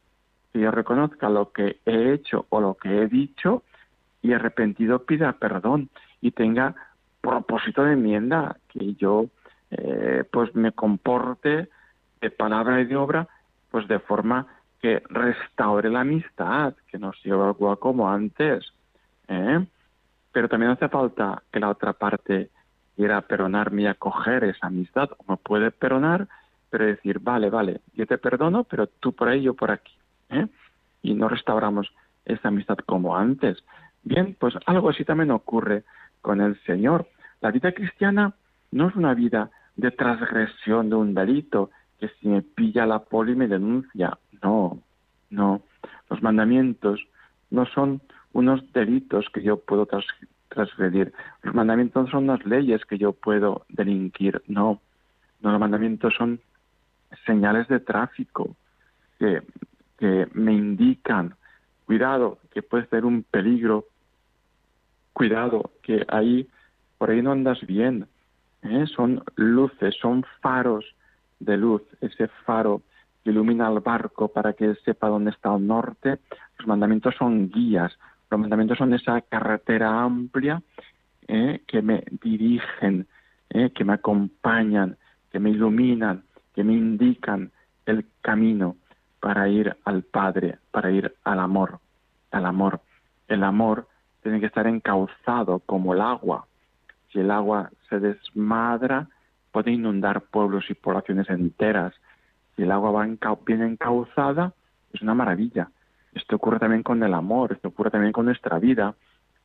que 0.52 0.61
yo 0.61 0.71
reconozca 0.71 1.28
lo 1.30 1.52
que 1.52 1.78
he 1.87 2.12
hecho 2.12 2.47
o 2.50 2.61
lo 2.61 2.75
que 2.75 3.02
he 3.02 3.09
dicho 3.09 3.62
y 4.23 4.33
arrepentido 4.33 5.04
pida 5.04 5.33
perdón 5.33 5.88
y 6.21 6.33
tenga 6.33 6.75
propósito 7.21 7.85
de 7.85 7.94
enmienda, 7.94 8.56
que 8.68 8.94
yo 8.94 9.26
eh, 9.71 10.25
pues 10.30 10.54
me 10.54 10.73
comporte 10.73 11.68
de 12.21 12.30
palabra 12.30 12.80
y 12.80 12.85
de 12.85 12.97
obra 12.97 13.28
pues 13.71 13.88
de 13.88 13.99
forma 13.99 14.47
que 14.80 15.02
restaure 15.09 15.88
la 15.90 16.00
amistad, 16.00 16.75
que 16.88 16.99
no 16.99 17.12
siga 17.14 17.50
igual 17.50 17.78
como 17.78 18.11
antes. 18.11 18.64
¿Eh? 19.28 19.64
Pero 20.33 20.49
también 20.49 20.73
hace 20.73 20.88
falta 20.88 21.43
que 21.52 21.61
la 21.61 21.71
otra 21.71 21.93
parte 21.93 22.50
quiera 22.97 23.21
perdonarme 23.23 23.83
y 23.83 23.87
acoger 23.87 24.45
esa 24.45 24.69
amistad, 24.69 25.11
o 25.19 25.33
me 25.33 25.37
puede 25.37 25.71
perdonar, 25.71 26.28
pero 26.71 26.87
decir, 26.87 27.19
vale, 27.21 27.50
vale, 27.50 27.81
yo 27.95 28.07
te 28.07 28.19
perdono, 28.19 28.64
pero 28.64 28.87
tú 28.87 29.12
por 29.12 29.28
ahí, 29.28 29.43
yo 29.43 29.54
por 29.54 29.71
aquí. 29.71 29.93
¿eh? 30.31 30.47
Y 31.02 31.14
no 31.14 31.28
restauramos 31.28 31.93
esa 32.25 32.49
amistad 32.49 32.78
como 32.87 33.16
antes. 33.16 33.62
Bien, 34.02 34.37
pues 34.38 34.54
algo 34.66 34.90
así 34.90 35.04
también 35.04 35.31
ocurre 35.31 35.85
con 36.21 36.40
el 36.40 36.61
Señor. 36.64 37.07
La 37.40 37.50
vida 37.50 37.73
cristiana 37.73 38.35
no 38.71 38.88
es 38.88 38.97
una 38.97 39.14
vida 39.14 39.50
de 39.76 39.90
transgresión 39.90 40.90
de 40.90 40.97
un 40.97 41.14
delito, 41.14 41.71
que 41.99 42.09
si 42.21 42.28
me 42.28 42.43
pilla 42.43 42.87
la 42.87 43.00
poli 43.00 43.35
me 43.35 43.49
denuncia. 43.49 44.19
No, 44.43 44.78
no. 45.31 45.62
Los 46.11 46.23
mandamientos 46.23 47.00
no 47.50 47.66
son 47.66 48.00
unos 48.35 48.73
delitos 48.73 49.31
que 49.33 49.43
yo 49.43 49.57
puedo 49.59 49.88
transgredir. 50.49 51.12
Los 51.43 51.55
mandamientos 51.55 52.11
son 52.11 52.25
unas 52.25 52.45
leyes 52.45 52.85
que 52.85 52.99
yo 52.99 53.12
puedo 53.12 53.64
delinquir. 53.69 54.43
No, 54.47 54.81
no 55.41 55.50
los 55.53 55.61
mandamientos 55.61 56.14
son 56.14 56.41
señales 57.25 57.67
de 57.69 57.81
tráfico 57.81 58.57
que, 59.19 59.43
que 59.99 60.29
me 60.35 60.53
indican, 60.53 61.35
cuidado, 61.87 62.38
que 62.53 62.62
puede 62.62 62.87
ser 62.88 63.05
un 63.05 63.23
peligro, 63.23 63.87
cuidado, 65.12 65.71
que 65.83 66.05
ahí, 66.09 66.49
por 66.99 67.11
ahí 67.11 67.23
no 67.23 67.33
andas 67.33 67.64
bien. 67.67 68.07
¿eh? 68.62 68.85
Son 68.95 69.23
luces, 69.37 69.95
son 70.00 70.25
faros 70.41 70.85
de 71.38 71.57
luz, 71.57 71.83
ese 72.00 72.29
faro 72.45 72.83
que 73.23 73.31
ilumina 73.31 73.71
el 73.71 73.81
barco 73.81 74.29
para 74.29 74.53
que 74.55 74.75
sepa 74.85 75.09
dónde 75.09 75.31
está 75.31 75.55
el 75.55 75.67
norte. 75.67 76.19
Los 76.59 76.67
mandamientos 76.67 77.14
son 77.17 77.49
guías, 77.49 77.97
los 78.35 78.41
mandamientos 78.41 78.79
son 78.79 78.93
esa 78.93 79.21
carretera 79.21 80.03
amplia 80.03 80.61
¿eh? 81.29 81.62
que 81.69 81.83
me 81.83 82.03
dirigen, 82.21 83.07
¿eh? 83.50 83.71
que 83.71 83.85
me 83.85 83.93
acompañan, 83.93 84.97
que 85.31 85.38
me 85.38 85.50
iluminan, 85.50 86.25
que 86.53 86.64
me 86.64 86.73
indican 86.73 87.53
el 87.87 88.05
camino 88.23 88.75
para 89.21 89.49
ir 89.49 89.76
al 89.85 90.03
Padre, 90.03 90.59
para 90.73 90.91
ir 90.91 91.14
al 91.23 91.38
amor, 91.38 91.79
al 92.33 92.45
amor. 92.47 92.81
El 93.29 93.45
amor 93.45 93.87
tiene 94.25 94.41
que 94.41 94.47
estar 94.47 94.67
encauzado 94.67 95.61
como 95.61 95.95
el 95.95 96.00
agua. 96.00 96.49
Si 97.12 97.21
el 97.21 97.31
agua 97.31 97.71
se 97.88 98.00
desmadra, 98.00 99.07
puede 99.53 99.71
inundar 99.71 100.23
pueblos 100.23 100.64
y 100.71 100.75
poblaciones 100.75 101.31
enteras. 101.31 101.95
Si 102.57 102.62
el 102.62 102.73
agua 102.73 102.91
va 102.91 103.37
bien 103.47 103.62
encauzada, 103.62 104.53
es 104.93 105.03
una 105.03 105.14
maravilla. 105.14 105.71
Esto 106.14 106.37
ocurre 106.37 106.59
también 106.59 106.83
con 106.83 107.02
el 107.02 107.12
amor, 107.12 107.52
esto 107.52 107.68
ocurre 107.68 107.90
también 107.90 108.12
con 108.12 108.26
nuestra 108.26 108.59
vida. 108.59 108.94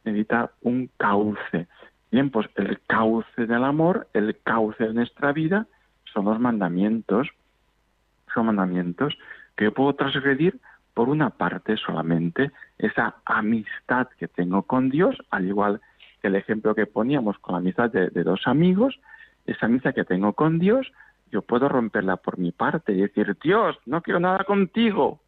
Necesita 0.03 0.51
un 0.61 0.89
cauce. 0.97 1.67
Bien, 2.11 2.29
pues 2.29 2.47
el 2.55 2.79
cauce 2.88 3.45
del 3.45 3.63
amor, 3.63 4.07
el 4.13 4.38
cauce 4.43 4.85
de 4.85 4.93
nuestra 4.93 5.31
vida, 5.33 5.67
son 6.13 6.25
los 6.25 6.39
mandamientos. 6.39 7.27
Son 8.33 8.45
mandamientos 8.45 9.17
que 9.55 9.65
yo 9.65 9.73
puedo 9.73 9.93
transgredir 9.93 10.59
por 10.93 11.09
una 11.09 11.29
parte 11.29 11.77
solamente, 11.77 12.51
esa 12.77 13.15
amistad 13.25 14.07
que 14.17 14.27
tengo 14.27 14.63
con 14.63 14.89
Dios, 14.89 15.15
al 15.29 15.47
igual 15.47 15.81
que 16.21 16.27
el 16.27 16.35
ejemplo 16.35 16.75
que 16.75 16.88
poníamos 16.88 17.38
con 17.39 17.53
la 17.53 17.59
amistad 17.59 17.89
de, 17.89 18.09
de 18.09 18.23
dos 18.23 18.41
amigos, 18.45 18.99
esa 19.45 19.67
amistad 19.67 19.93
que 19.93 20.03
tengo 20.03 20.33
con 20.33 20.59
Dios, 20.59 20.91
yo 21.31 21.41
puedo 21.41 21.69
romperla 21.69 22.17
por 22.17 22.38
mi 22.38 22.51
parte 22.51 22.91
y 22.91 23.01
decir, 23.01 23.38
Dios, 23.41 23.77
no 23.85 24.01
quiero 24.01 24.19
nada 24.19 24.43
contigo, 24.43 25.21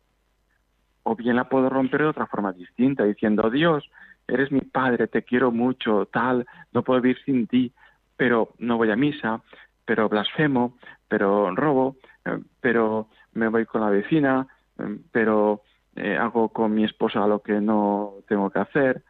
o 1.03 1.15
bien 1.15 1.35
la 1.35 1.49
puedo 1.49 1.69
romper 1.69 2.01
de 2.01 2.07
otra 2.07 2.27
forma 2.27 2.53
distinta, 2.53 3.03
diciendo, 3.03 3.49
Dios, 3.49 3.89
eres 4.27 4.51
mi 4.51 4.61
Padre, 4.61 5.07
te 5.07 5.23
quiero 5.23 5.51
mucho, 5.51 6.07
tal, 6.11 6.45
no 6.71 6.83
puedo 6.83 7.01
vivir 7.01 7.17
sin 7.25 7.47
ti, 7.47 7.73
pero 8.15 8.49
no 8.59 8.77
voy 8.77 8.91
a 8.91 8.95
misa, 8.95 9.41
pero 9.85 10.07
blasfemo, 10.07 10.77
pero 11.07 11.53
robo, 11.55 11.97
eh, 12.25 12.39
pero 12.59 13.09
me 13.33 13.47
voy 13.47 13.65
con 13.65 13.81
la 13.81 13.89
vecina, 13.89 14.47
eh, 14.79 14.99
pero 15.11 15.63
eh, 15.95 16.15
hago 16.17 16.49
con 16.49 16.73
mi 16.73 16.83
esposa 16.83 17.27
lo 17.27 17.41
que 17.41 17.59
no 17.59 18.15
tengo 18.27 18.49
que 18.49 18.59
hacer, 18.59 19.03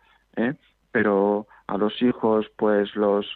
pero 0.91 1.45
a 1.67 1.77
los 1.77 2.01
hijos 2.01 2.48
pues 2.55 2.95
los... 2.95 3.27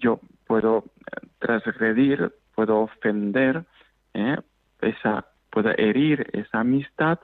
yo 0.00 0.20
puedo 0.46 0.84
transgredir, 1.38 2.32
puedo 2.54 2.80
ofender 2.80 3.64
esa 4.80 5.26
pueda 5.56 5.72
herir 5.78 6.26
esa 6.34 6.60
amistad, 6.60 7.18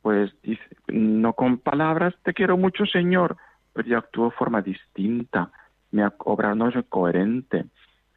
pues 0.00 0.30
dice, 0.42 0.62
no 0.86 1.32
con 1.32 1.58
palabras, 1.58 2.14
te 2.22 2.32
quiero 2.32 2.56
mucho, 2.56 2.86
Señor, 2.86 3.36
pero 3.72 3.88
yo 3.88 3.98
actúo 3.98 4.26
de 4.26 4.36
forma 4.36 4.62
distinta, 4.62 5.50
mi 5.90 6.02
obra 6.18 6.54
no 6.54 6.68
es 6.68 6.76
coherente. 6.88 7.64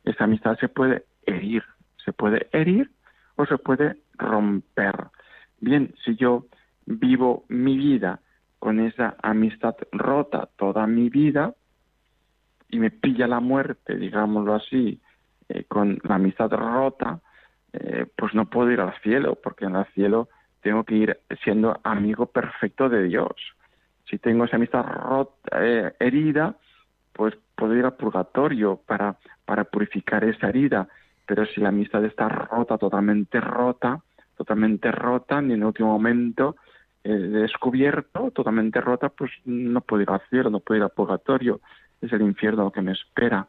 Esa 0.04 0.26
amistad 0.26 0.60
se 0.60 0.70
puede 0.70 1.06
herir, 1.26 1.64
se 2.06 2.14
puede 2.14 2.50
herir 2.52 2.92
o 3.36 3.48
se 3.48 3.58
puede 3.58 3.98
romper. 4.14 5.08
Bien, 5.60 5.92
si 6.06 6.16
yo 6.16 6.46
vivo 6.86 7.46
mi 7.48 7.76
vida 7.78 8.20
con 8.60 8.80
esa 8.80 9.16
amistad 9.24 9.76
rota 9.92 10.50
toda 10.56 10.86
mi 10.86 11.10
vida 11.10 11.56
y 12.70 12.78
me 12.78 12.92
pilla 12.92 13.26
la 13.26 13.40
muerte, 13.40 13.96
digámoslo 13.96 14.54
así, 14.54 15.02
eh, 15.50 15.64
con 15.64 15.98
la 16.04 16.14
amistad 16.14 16.52
rota, 16.52 17.22
eh, 17.74 18.06
pues 18.16 18.34
no 18.34 18.50
puedo 18.50 18.72
ir 18.72 18.82
al 18.82 18.94
cielo, 19.02 19.38
porque 19.42 19.66
en 19.66 19.76
el 19.76 19.86
cielo 19.94 20.30
tengo 20.62 20.84
que 20.84 20.96
ir 20.96 21.20
siendo 21.44 21.80
amigo 21.84 22.26
perfecto 22.28 22.90
de 22.90 23.04
Dios. 23.04 23.36
Si 24.10 24.18
tengo 24.18 24.46
esa 24.46 24.58
amistad 24.58 24.84
rota, 24.84 25.60
eh, 25.62 25.94
herida, 26.00 26.56
pues 27.14 27.36
puedo 27.56 27.76
ir 27.76 27.86
al 27.86 27.96
purgatorio 27.96 28.82
para, 28.86 29.18
para 29.46 29.64
purificar 29.64 30.24
esa 30.24 30.50
herida. 30.50 30.88
Pero 31.26 31.46
si 31.46 31.62
la 31.62 31.70
amistad 31.70 32.04
está 32.04 32.28
rota, 32.28 32.78
totalmente 32.78 33.40
rota, 33.40 34.02
totalmente 34.36 34.92
rota, 34.92 35.42
ni 35.42 35.54
en 35.54 35.62
el 35.62 35.66
último 35.68 35.90
momento 35.90 36.56
eh, 37.04 37.10
descubierto, 37.10 38.32
totalmente 38.32 38.82
rota, 38.82 39.10
pues 39.10 39.32
no 39.46 39.82
puedo 39.82 40.04
ir 40.04 40.10
al 40.10 40.22
cielo, 40.30 40.50
no 40.50 40.60
puedo 40.60 40.80
ir 40.80 40.84
al 40.84 40.92
purgatorio. 40.92 41.62
Es 42.02 42.12
el 42.12 42.22
infierno 42.22 42.66
lo 42.66 42.72
que 42.72 42.82
me 42.82 42.92
espera. 42.92 43.48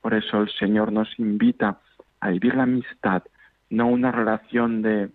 Por 0.00 0.14
eso 0.14 0.38
el 0.38 0.50
Señor 0.50 0.92
nos 0.92 1.08
invita 1.18 1.78
a 2.20 2.28
vivir 2.30 2.54
la 2.54 2.64
amistad 2.64 3.22
no 3.72 3.86
una 3.86 4.12
relación 4.12 4.82
de, 4.82 5.08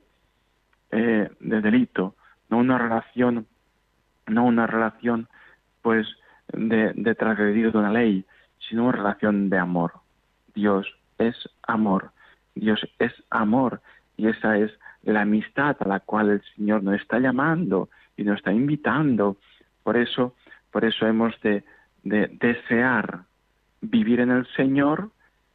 eh, 0.92 1.30
de 1.40 1.62
delito, 1.62 2.16
no 2.50 2.58
una 2.58 2.80
relación, 2.80 3.46
no 4.26 4.46
una 4.46 4.66
relación 4.66 5.28
pues 5.84 6.08
de, 6.52 6.92
de 6.94 7.14
transgredir 7.14 7.72
de 7.72 7.78
una 7.78 7.92
ley, 7.92 8.26
sino 8.68 8.86
una 8.86 8.94
relación 8.94 9.52
de 9.52 9.60
amor. 9.60 9.94
Dios 10.56 10.88
es 11.20 11.36
amor, 11.68 12.10
Dios 12.56 12.82
es 12.98 13.14
amor 13.30 13.80
y 14.18 14.28
esa 14.28 14.58
es 14.58 14.72
la 15.04 15.22
amistad 15.22 15.78
a 15.80 15.88
la 15.88 16.00
cual 16.00 16.30
el 16.32 16.42
Señor 16.56 16.82
nos 16.82 17.00
está 17.00 17.20
llamando 17.20 17.90
y 18.18 18.24
nos 18.24 18.38
está 18.38 18.52
invitando. 18.52 19.38
Por 19.84 19.98
eso, 19.98 20.34
por 20.72 20.84
eso 20.84 21.06
hemos 21.06 21.40
de, 21.42 21.64
de 22.04 22.28
desear 22.40 23.20
vivir 23.82 24.20
en 24.20 24.32
el 24.32 24.48
Señor 24.56 25.12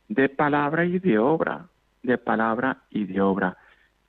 de 0.09 0.29
palabra 0.29 0.85
y 0.85 1.01
de 1.01 1.19
obra, 1.19 1.67
de 2.03 2.19
palabra 2.19 2.79
y 2.91 3.05
de 3.05 3.21
obra, 3.21 3.57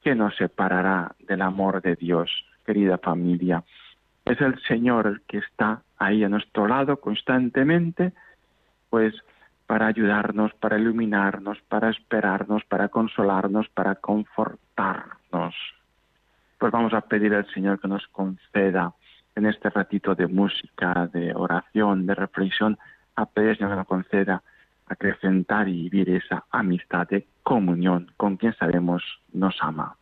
que 0.02 0.16
nos 0.16 0.36
separará 0.36 1.16
del 1.20 1.42
amor 1.42 1.82
de 1.82 1.96
Dios, 1.96 2.30
querida 2.66 2.98
familia. 2.98 3.64
Es 4.26 4.40
el 4.42 4.60
Señor 4.64 5.08
el 5.08 5.22
que 5.22 5.40
está 5.40 5.82
ahí 5.98 6.24
a 6.24 6.30
nuestro 6.30 6.68
lado 6.68 6.98
constantemente, 6.98 8.14
pues 8.90 9.14
para 9.66 9.88
ayudarnos, 9.88 10.54
para 10.56 10.78
iluminarnos, 10.78 11.60
para 11.68 11.90
esperarnos, 11.90 12.64
para 12.66 12.90
consolarnos, 12.90 13.70
para 13.70 13.96
confortarnos. 13.96 15.56
Pues 16.58 16.72
vamos 16.72 16.94
a 16.94 17.02
pedir 17.02 17.34
al 17.34 17.48
Señor 17.54 17.80
que 17.80 17.88
nos 17.88 18.08
conceda 18.08 18.94
en 19.36 19.46
este 19.46 19.70
ratito 19.70 20.16
de 20.16 20.28
música, 20.28 21.10
de 21.12 21.34
oración, 21.34 22.06
de 22.06 22.16
reflexión, 22.16 22.78
a 23.16 23.26
pedir 23.26 23.58
que 23.58 23.66
nos 23.66 23.88
conceda 23.88 24.44
acrecentar 24.94 25.68
y 25.68 25.90
vivir 25.90 26.10
esa 26.10 26.46
amistad 26.50 27.08
de 27.08 27.28
comunión 27.44 28.12
con 28.18 28.38
quien 28.38 28.56
sabemos 28.56 29.04
nos 29.32 29.56
ama. 29.62 29.98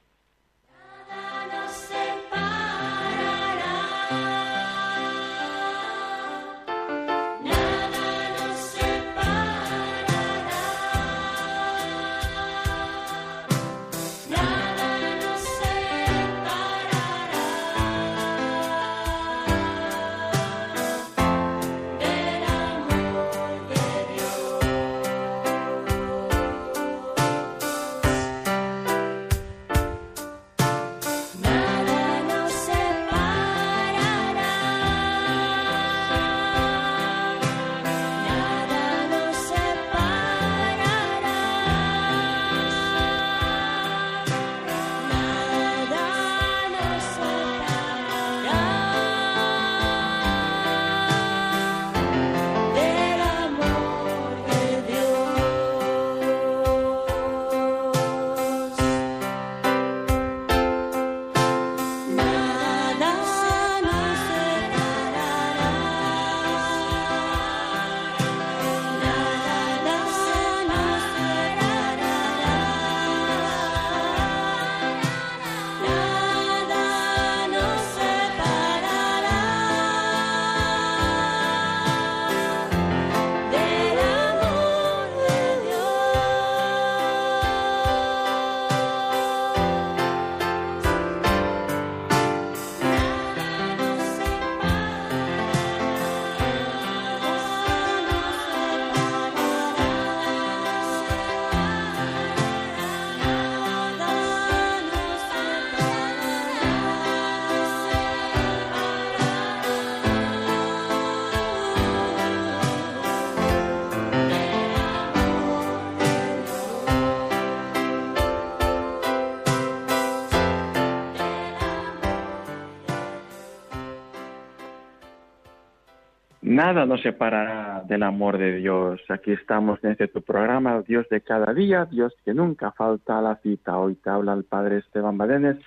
Nada 126.64 126.86
nos 126.86 127.02
separará 127.02 127.82
del 127.88 128.04
amor 128.04 128.38
de 128.38 128.58
Dios. 128.58 129.02
Aquí 129.10 129.32
estamos 129.32 129.84
en 129.84 129.94
este 129.94 130.08
tu 130.08 130.22
programa, 130.22 130.84
Dios 130.84 131.10
de 131.10 131.22
cada 131.22 131.56
día, 131.56 131.86
Dios 131.86 132.14
que 132.24 132.36
nunca 132.36 132.72
falta 132.72 133.18
a 133.18 133.22
la 133.24 133.38
cita. 133.38 133.80
Hoy 133.80 133.96
te 133.96 134.12
habla 134.12 134.34
el 134.34 134.44
Padre 134.44 134.78
Esteban 134.78 135.18
Badenes 135.18 135.58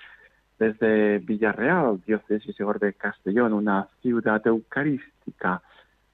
desde 0.57 1.19
Villarreal, 1.19 2.01
diócesis 2.07 2.55
de 2.79 2.93
Castellón, 2.93 3.55
una 3.55 3.89
ciudad 4.03 4.41
eucarística. 4.47 5.63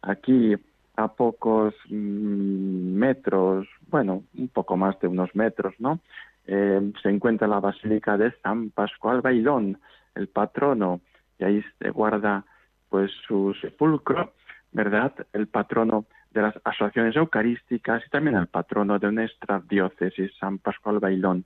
Aquí 0.01 0.57
a 0.97 1.09
pocos 1.09 1.75
mm, 1.91 2.95
metros, 2.95 3.69
bueno, 3.91 4.23
un 4.39 4.49
poco 4.49 4.79
más 4.79 4.99
de 5.01 5.09
unos 5.09 5.29
metros, 5.37 5.75
¿no? 5.79 6.01
Eh, 6.47 6.91
se 7.03 7.11
encuentra 7.11 7.47
la 7.47 7.61
Basílica 7.61 8.17
de 8.17 8.33
San 8.43 8.71
Pascual 8.71 9.21
Bailón, 9.21 9.79
el 10.15 10.29
patrono, 10.29 11.03
y 11.39 11.45
ahí 11.45 11.65
se 11.79 11.91
guarda 11.91 12.47
pues 12.89 13.11
su 13.29 13.55
sepulcro 13.61 14.33
¿verdad? 14.73 15.13
El 15.33 15.49
patrono 15.49 16.07
de 16.31 16.43
las 16.43 16.55
asociaciones 16.65 17.17
eucarísticas 17.17 18.03
y 18.07 18.11
también 18.11 18.37
el 18.37 18.47
patrono 18.47 18.99
de 18.99 19.11
nuestra 19.11 19.61
diócesis, 19.69 20.33
San 20.39 20.59
Pascual 20.59 21.01
Bailón, 21.01 21.45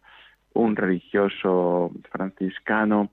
un 0.53 0.77
religioso 0.77 1.91
franciscano, 2.11 3.11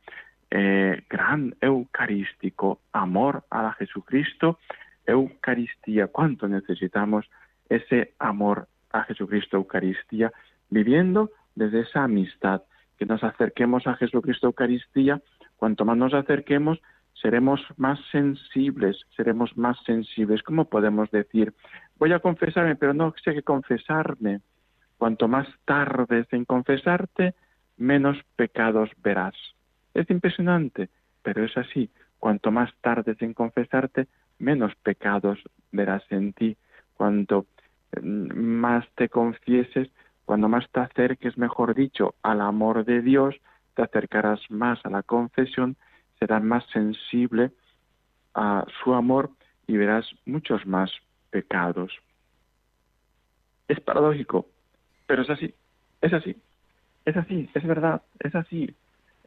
eh, 0.49 1.03
gran 1.09 1.55
eucarístico, 1.61 2.81
amor 2.91 3.45
a 3.49 3.63
la 3.63 3.73
Jesucristo, 3.73 4.59
Eucaristía. 5.05 6.07
¿Cuánto 6.07 6.47
necesitamos 6.47 7.25
ese 7.69 8.13
amor 8.19 8.67
a 8.91 9.03
Jesucristo, 9.03 9.57
Eucaristía, 9.57 10.31
viviendo 10.69 11.31
desde 11.55 11.81
esa 11.81 12.03
amistad, 12.03 12.63
que 12.97 13.05
nos 13.05 13.23
acerquemos 13.23 13.87
a 13.87 13.95
Jesucristo, 13.95 14.47
Eucaristía, 14.47 15.21
cuanto 15.55 15.85
más 15.85 15.97
nos 15.97 16.13
acerquemos, 16.13 16.79
seremos 17.21 17.61
más 17.77 17.99
sensibles, 18.11 18.99
seremos 19.15 19.55
más 19.55 19.77
sensibles. 19.85 20.41
¿Cómo 20.43 20.65
podemos 20.65 21.11
decir, 21.11 21.53
voy 21.97 22.13
a 22.13 22.19
confesarme, 22.19 22.75
pero 22.75 22.93
no 22.93 23.13
sé 23.23 23.33
qué 23.33 23.43
confesarme? 23.43 24.41
Cuanto 24.97 25.27
más 25.27 25.47
tardes 25.65 26.27
en 26.31 26.45
confesarte, 26.45 27.35
menos 27.77 28.17
pecados 28.35 28.89
verás. 29.03 29.35
Es 29.93 30.09
impresionante, 30.09 30.89
pero 31.23 31.43
es 31.43 31.55
así. 31.57 31.89
Cuanto 32.19 32.51
más 32.51 32.71
tardes 32.81 33.21
en 33.21 33.33
confesarte, 33.33 34.07
menos 34.39 34.73
pecados 34.75 35.39
verás 35.71 36.03
en 36.11 36.33
ti. 36.33 36.57
Cuanto 36.93 37.45
mm, 38.01 38.33
más 38.37 38.85
te 38.95 39.09
confieses, 39.09 39.89
cuando 40.25 40.47
más 40.47 40.69
te 40.71 40.79
acerques, 40.79 41.37
mejor 41.37 41.75
dicho, 41.75 42.15
al 42.21 42.41
amor 42.41 42.85
de 42.85 43.01
Dios, 43.01 43.35
te 43.75 43.81
acercarás 43.81 44.39
más 44.49 44.79
a 44.85 44.89
la 44.89 45.03
confesión 45.03 45.75
serás 46.21 46.43
más 46.43 46.63
sensible 46.67 47.51
a 48.35 48.63
su 48.83 48.93
amor 48.93 49.31
y 49.65 49.75
verás 49.75 50.05
muchos 50.25 50.65
más 50.67 50.91
pecados. 51.31 51.91
Es 53.67 53.79
paradójico, 53.79 54.45
pero 55.07 55.23
es 55.23 55.29
así, 55.31 55.53
es 55.99 56.13
así, 56.13 56.35
es 57.05 57.17
así, 57.17 57.49
es 57.53 57.63
verdad, 57.65 58.03
es 58.19 58.35
así. 58.35 58.75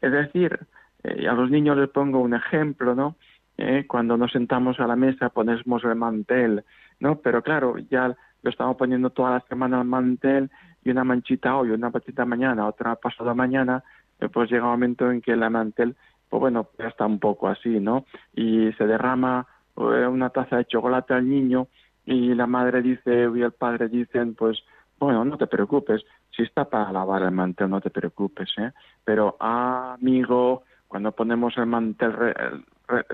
Es 0.01 0.11
decir, 0.11 0.57
eh, 1.03 1.27
a 1.27 1.33
los 1.33 1.49
niños 1.49 1.77
les 1.77 1.89
pongo 1.89 2.19
un 2.19 2.33
ejemplo, 2.33 2.95
¿no? 2.95 3.17
Eh, 3.57 3.85
cuando 3.87 4.15
nos 4.15 4.31
sentamos 4.31 4.79
a 4.79 4.87
la 4.87 4.95
mesa 4.95 5.29
ponemos 5.29 5.83
el 5.83 5.95
mantel, 5.95 6.63
¿no? 7.01 7.17
Pero 7.19 7.41
claro, 7.41 7.77
ya 7.77 8.15
lo 8.41 8.49
estamos 8.49 8.77
poniendo 8.77 9.09
toda 9.09 9.31
la 9.31 9.41
semana 9.41 9.81
el 9.81 9.87
mantel 9.87 10.49
y 10.83 10.91
una 10.91 11.03
manchita 11.03 11.57
hoy, 11.57 11.71
una 11.71 11.89
manchita 11.89 12.23
mañana, 12.25 12.67
otra 12.67 12.95
pasada 12.95 13.33
mañana, 13.33 13.83
eh, 14.21 14.29
pues 14.29 14.49
llega 14.49 14.63
un 14.63 14.71
momento 14.71 15.11
en 15.11 15.21
que 15.21 15.31
el 15.31 15.49
mantel 15.49 15.95
pues 16.29 16.39
bueno, 16.39 16.69
ya 16.77 16.87
está 16.87 17.05
un 17.05 17.19
poco 17.19 17.47
así, 17.47 17.79
¿no? 17.79 18.05
Y 18.33 18.71
se 18.73 18.85
derrama 18.85 19.45
eh, 19.77 20.07
una 20.07 20.29
taza 20.29 20.57
de 20.57 20.65
chocolate 20.65 21.13
al 21.13 21.29
niño 21.29 21.67
y 22.05 22.33
la 22.33 22.47
madre 22.47 22.81
dice 22.81 23.29
y 23.35 23.41
el 23.41 23.51
padre 23.51 23.89
dicen, 23.89 24.35
pues, 24.35 24.63
bueno, 24.99 25.25
no 25.25 25.37
te 25.37 25.47
preocupes, 25.47 26.03
si 26.31 26.43
está 26.43 26.65
para 26.65 26.91
lavar 26.91 27.23
el 27.23 27.31
mantel, 27.31 27.69
no 27.69 27.81
te 27.81 27.89
preocupes, 27.89 28.49
¿eh? 28.57 28.71
Pero, 29.03 29.35
amigo, 29.39 30.63
cuando 30.87 31.11
ponemos 31.11 31.57
el 31.57 31.65
mantel 31.65 32.13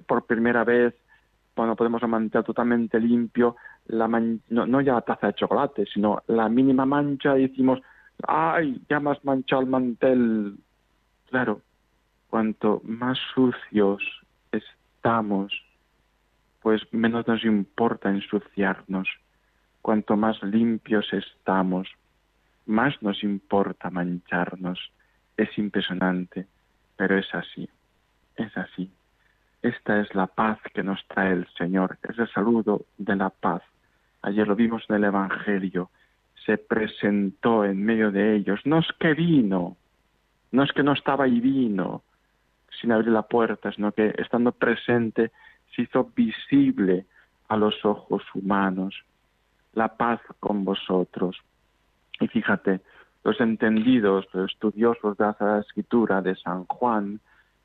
por 0.06 0.26
primera 0.26 0.64
vez, 0.64 0.94
cuando 1.56 1.76
ponemos 1.76 2.02
el 2.04 2.10
mantel 2.10 2.44
totalmente 2.44 3.00
limpio, 3.00 3.56
la 3.88 4.08
no, 4.08 4.66
no 4.66 4.82
ya 4.82 4.94
la 4.94 5.02
taza 5.02 5.28
de 5.28 5.34
chocolate, 5.34 5.86
sino 5.86 6.22
la 6.28 6.50
mínima 6.50 6.86
mancha, 6.86 7.34
decimos, 7.34 7.82
ay, 8.28 8.82
ya 8.90 9.00
más 9.00 9.24
manchado 9.24 9.62
el 9.62 9.68
mantel. 9.68 10.56
Claro, 11.30 11.62
cuanto 12.32 12.82
más 12.86 13.20
sucios 13.36 14.02
estamos, 14.54 15.52
pues 16.62 16.82
menos 16.94 17.28
nos 17.28 17.44
importa 17.44 18.10
ensuciarnos. 18.10 19.10
Cuanto 19.82 20.16
más 20.16 20.42
limpios 20.42 21.12
estamos, 21.12 21.90
más 22.66 22.94
nos 23.02 23.22
importa 23.24 23.90
mancharnos. 23.90 24.80
Es 25.36 25.58
impresionante, 25.58 26.48
pero 26.96 27.18
es 27.18 27.28
así, 27.36 27.68
es 28.38 28.56
así. 28.58 28.90
Esta 29.62 30.00
es 30.00 30.16
la 30.16 30.28
paz 30.28 30.58
que 30.74 30.84
nos 30.84 31.06
trae 31.08 31.34
el 31.34 31.48
Señor, 31.58 31.98
es 32.08 32.18
el 32.18 32.32
saludo 32.32 32.86
de 32.98 33.18
la 33.18 33.30
paz. 33.30 33.62
Ayer 34.22 34.48
lo 34.48 34.56
vimos 34.56 34.84
en 34.88 34.96
el 34.96 35.04
Evangelio, 35.04 35.90
se 36.46 36.58
presentó 36.58 37.66
en 37.66 37.84
medio 37.84 38.10
de 38.10 38.38
ellos. 38.38 38.62
No 38.64 38.80
es 38.80 38.88
que 39.00 39.14
vino, 39.14 39.76
no 40.52 40.64
es 40.64 40.72
que 40.72 40.84
no 40.84 40.94
estaba 40.94 41.28
y 41.28 41.42
vino 41.42 42.04
sin 42.80 42.92
abrir 42.92 43.12
la 43.12 43.24
puerta, 43.24 43.72
sino 43.72 43.92
que 43.92 44.14
estando 44.18 44.52
presente 44.52 45.32
se 45.76 45.84
hizo 45.84 46.12
visible 46.16 47.06
a 47.48 47.58
los 47.58 47.84
ojos 47.86 48.24
humanos. 48.34 48.96
La 49.74 49.96
paz 49.96 50.20
con 50.40 50.66
vosotros. 50.66 51.38
Y 52.20 52.28
fíjate, 52.28 52.82
los 53.24 53.40
entendidos, 53.40 54.28
los 54.34 54.52
estudiosos 54.52 55.18
de 55.18 55.34
la 55.40 55.60
escritura 55.60 56.22
de 56.22 56.36
San 56.36 56.66
Juan, 56.66 57.20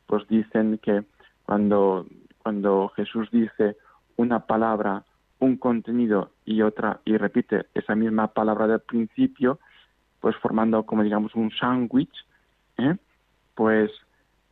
pues 0.07 0.27
dicen 0.29 0.79
que 0.79 1.05
cuando, 1.45 2.07
cuando 2.43 2.89
Jesús 2.95 3.29
dice 3.31 3.77
una 4.17 4.41
palabra, 4.41 5.05
un 5.39 5.57
contenido 5.57 6.31
y 6.45 6.63
otra, 6.63 7.01
y 7.05 7.17
repite 7.17 7.67
esa 7.75 7.95
misma 7.95 8.29
palabra 8.29 8.67
del 8.67 8.81
principio, 8.81 9.59
pues 10.21 10.37
formando 10.37 10.85
como 10.85 11.03
digamos 11.03 11.35
un 11.35 11.51
sándwich, 11.51 12.15
¿eh? 12.79 12.97
pues, 13.55 13.91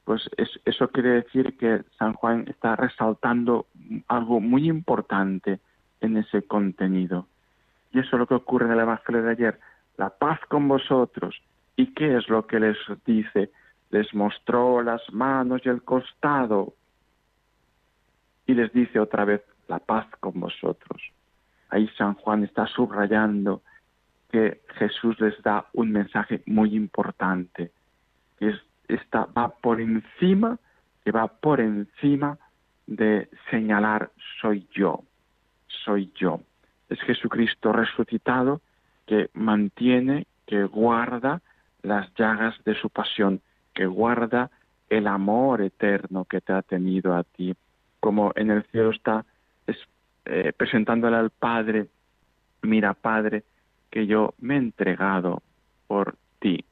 pues 0.04 0.28
eso 0.64 0.88
quiere 0.88 1.22
decir 1.22 1.56
que 1.56 1.82
San 1.98 2.12
Juan 2.12 2.44
está 2.48 2.76
resaltando 2.76 3.66
algo 4.08 4.40
muy 4.40 4.68
importante 4.68 5.60
en 6.00 6.18
ese 6.18 6.42
contenido. 6.42 7.26
Y 7.92 8.00
eso 8.00 8.16
es 8.16 8.18
lo 8.20 8.26
que 8.26 8.34
ocurre 8.34 8.66
en 8.66 8.72
el 8.72 8.80
Evangelio 8.80 9.22
de 9.22 9.30
ayer 9.30 9.60
la 9.96 10.10
paz 10.10 10.40
con 10.48 10.68
vosotros. 10.68 11.40
¿Y 11.76 11.94
qué 11.94 12.16
es 12.16 12.28
lo 12.28 12.46
que 12.46 12.60
les 12.60 12.76
dice? 13.06 13.50
Les 13.90 14.12
mostró 14.14 14.82
las 14.82 15.02
manos 15.12 15.62
y 15.64 15.68
el 15.68 15.82
costado. 15.82 16.74
Y 18.46 18.54
les 18.54 18.72
dice 18.72 19.00
otra 19.00 19.24
vez, 19.24 19.42
la 19.68 19.78
paz 19.78 20.06
con 20.20 20.38
vosotros. 20.38 21.00
Ahí 21.70 21.88
San 21.96 22.14
Juan 22.14 22.44
está 22.44 22.66
subrayando 22.66 23.62
que 24.30 24.62
Jesús 24.78 25.18
les 25.20 25.40
da 25.42 25.66
un 25.72 25.92
mensaje 25.92 26.42
muy 26.46 26.74
importante, 26.74 27.70
que 28.38 28.48
es, 28.48 28.60
está, 28.88 29.26
va 29.26 29.48
por 29.48 29.80
encima, 29.80 30.58
que 31.04 31.10
va 31.10 31.28
por 31.28 31.60
encima 31.60 32.38
de 32.86 33.28
señalar 33.50 34.10
soy 34.40 34.66
yo, 34.72 35.04
soy 35.66 36.12
yo. 36.16 36.40
Es 36.88 37.00
Jesucristo 37.00 37.72
resucitado 37.72 38.60
que 39.06 39.30
mantiene, 39.34 40.26
que 40.46 40.64
guarda 40.64 41.40
las 41.82 42.12
llagas 42.14 42.54
de 42.64 42.74
su 42.74 42.90
pasión, 42.90 43.40
que 43.74 43.86
guarda 43.86 44.50
el 44.88 45.06
amor 45.06 45.62
eterno 45.62 46.24
que 46.24 46.40
te 46.40 46.52
ha 46.52 46.62
tenido 46.62 47.14
a 47.14 47.24
ti, 47.24 47.54
como 48.00 48.32
en 48.36 48.50
el 48.50 48.64
cielo 48.64 48.90
está 48.90 49.24
eh, 50.26 50.52
presentándole 50.56 51.16
al 51.16 51.30
Padre, 51.30 51.88
mira 52.62 52.94
Padre, 52.94 53.44
que 53.90 54.06
yo 54.06 54.34
me 54.38 54.54
he 54.54 54.58
entregado 54.58 55.42
por 55.86 56.16
ti, 56.38 56.64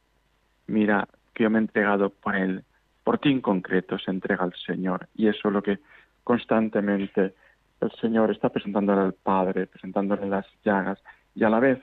mira 0.67 1.07
que 1.35 1.45
yo 1.45 1.51
me 1.51 1.59
he 1.59 1.63
entregado 1.63 2.11
por 2.11 2.37
Él, 2.37 2.65
por 3.05 3.19
ti 3.19 3.31
en 3.31 3.41
concreto 3.41 3.99
se 3.99 4.11
entrega 4.11 4.45
al 4.45 4.55
Señor, 4.55 5.09
y 5.15 5.29
eso 5.29 5.49
es 5.49 5.55
lo 5.55 5.63
que 5.63 5.79
constantemente 6.25 7.35
el 7.81 7.91
Señor 8.01 8.31
está 8.31 8.49
presentándole 8.49 9.01
al 9.01 9.15
Padre, 9.15 9.67
presentándole 9.67 10.29
las 10.29 10.47
llagas, 10.65 11.03
y 11.35 11.45
a 11.45 11.51
la 11.51 11.59
vez 11.59 11.81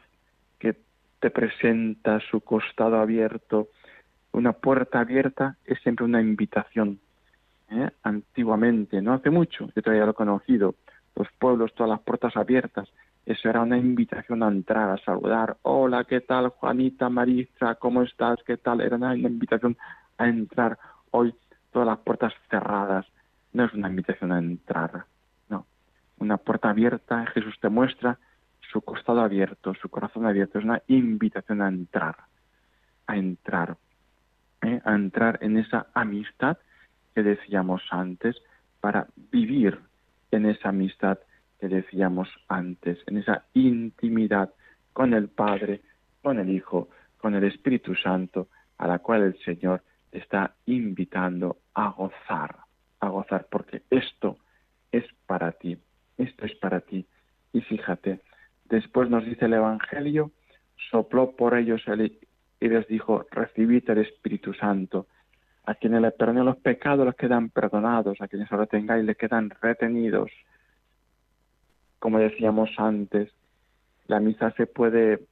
que 0.58 0.78
te 1.20 1.30
presenta 1.30 2.20
su 2.20 2.42
costado 2.42 2.98
abierto, 2.98 3.70
una 4.32 4.54
puerta 4.54 5.00
abierta 5.00 5.58
es 5.66 5.80
siempre 5.82 6.06
una 6.06 6.22
invitación. 6.22 7.00
¿eh? 7.70 7.90
Antiguamente, 8.04 9.02
no 9.02 9.14
hace 9.14 9.30
mucho, 9.30 9.70
yo 9.76 9.82
todavía 9.82 10.06
lo 10.06 10.12
he 10.12 10.16
conocido, 10.16 10.76
los 11.16 11.28
pueblos, 11.38 11.74
todas 11.74 11.90
las 11.90 12.02
puertas 12.02 12.36
abiertas, 12.38 12.90
eso 13.30 13.48
era 13.48 13.62
una 13.62 13.78
invitación 13.78 14.42
a 14.42 14.48
entrar, 14.48 14.90
a 14.90 14.98
saludar. 15.04 15.58
Hola, 15.62 16.04
¿qué 16.06 16.20
tal, 16.20 16.50
Juanita, 16.50 17.10
Maristra? 17.10 17.76
¿Cómo 17.76 18.02
estás? 18.02 18.40
¿Qué 18.44 18.58
tal? 18.58 18.82
Era 18.82 18.96
una 18.96 19.16
invitación 19.16 19.78
a 20.18 20.28
entrar. 20.28 20.80
Hoy 21.12 21.36
todas 21.72 21.88
las 21.88 22.00
puertas 22.00 22.34
cerradas. 22.50 23.06
No 23.54 23.66
es 23.66 23.74
una 23.74 23.88
invitación 23.88 24.32
a 24.32 24.40
entrar, 24.40 25.06
no. 25.48 25.68
Una 26.18 26.38
puerta 26.38 26.72
abierta, 26.72 27.28
Jesús 27.28 27.54
te 27.62 27.70
muestra 27.70 28.18
su 28.72 28.82
costado 28.82 29.22
abierto, 29.22 29.76
su 29.76 29.90
corazón 29.90 30.26
abierto, 30.26 30.58
es 30.58 30.66
una 30.66 30.82
invitación 30.88 31.62
a 31.62 31.68
entrar, 31.68 32.16
a 33.06 33.16
entrar, 33.16 33.78
¿eh? 34.64 34.82
a 34.84 34.96
entrar 34.96 35.38
en 35.42 35.58
esa 35.58 35.86
amistad 35.94 36.58
que 37.14 37.22
decíamos 37.22 37.84
antes, 37.92 38.38
para 38.82 39.06
vivir 39.32 39.80
en 40.32 40.48
esa 40.48 40.70
amistad 40.70 41.20
que 41.60 41.68
decíamos 41.68 42.30
antes, 42.48 43.00
en 43.08 43.18
esa 43.18 43.46
intimidad 43.54 44.54
con 44.94 45.14
el 45.14 45.30
Padre, 45.30 45.82
con 46.22 46.40
el 46.40 46.50
Hijo, 46.50 46.90
con 47.18 47.36
el 47.36 47.44
Espíritu 47.44 47.96
Santo, 47.96 48.48
a 48.78 48.88
la 48.88 49.00
cual 49.00 49.24
el 49.24 49.38
Señor 49.44 49.84
está 50.12 50.56
invitando 50.66 51.58
a 51.74 51.90
gozar, 51.90 52.56
a 53.00 53.10
gozar, 53.10 53.48
porque 53.52 53.84
esto 53.90 54.38
es 54.92 55.06
para 55.26 55.52
ti, 55.52 55.78
esto 56.18 56.46
es 56.46 56.56
para 56.56 56.80
ti. 56.82 57.06
Y 57.54 57.62
fíjate, 57.62 58.22
Después 58.70 59.10
nos 59.10 59.26
dice 59.26 59.46
el 59.46 59.54
Evangelio, 59.54 60.32
sopló 60.92 61.36
por 61.36 61.58
ellos 61.58 61.82
y 62.60 62.68
les 62.68 62.88
dijo, 62.88 63.26
recibid 63.32 63.90
el 63.90 64.00
Espíritu 64.00 64.54
Santo. 64.54 65.08
A 65.66 65.76
quienes 65.76 66.02
le 66.02 66.12
perdonen 66.12 66.46
los 66.46 66.58
pecados 66.58 67.06
les 67.06 67.16
quedan 67.16 67.50
perdonados, 67.50 68.22
a 68.22 68.28
quienes 68.28 68.50
lo 68.52 68.58
retengáis 68.58 69.04
le 69.04 69.16
quedan 69.16 69.50
retenidos. 69.62 70.32
Como 72.00 72.20
decíamos 72.20 72.70
antes, 72.78 73.32
la 74.08 74.20
misa 74.20 74.52
se 74.52 74.66
puede 74.66 75.28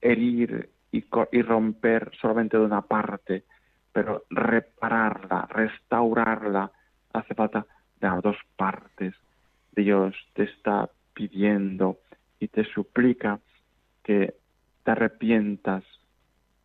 herir 0.00 0.70
y, 0.92 1.04
y 1.32 1.42
romper 1.42 2.10
solamente 2.20 2.56
de 2.56 2.64
una 2.64 2.82
parte, 2.82 3.44
pero 3.92 4.24
repararla, 4.30 5.46
restaurarla, 5.50 6.70
hace 7.12 7.34
falta 7.34 7.66
de 8.00 8.08
las 8.08 8.22
dos 8.22 8.36
partes. 8.56 9.14
Dios 9.74 10.14
te 10.34 10.44
está 10.44 10.90
pidiendo 11.14 11.98
y 12.38 12.48
te 12.48 12.64
suplica 12.64 13.40
que 14.02 14.34
te 14.84 14.90
arrepientas, 14.90 15.84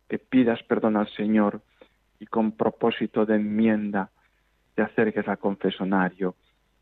que 0.08 0.18
pidas 0.18 0.62
perdón 0.64 0.96
al 0.96 1.08
Señor 1.08 1.62
y 2.20 2.26
con 2.26 2.52
propósito 2.52 3.26
de 3.26 3.36
enmienda 3.36 4.10
te 4.74 4.82
acerques 4.82 5.26
al 5.26 5.38
confesonario 5.38 6.36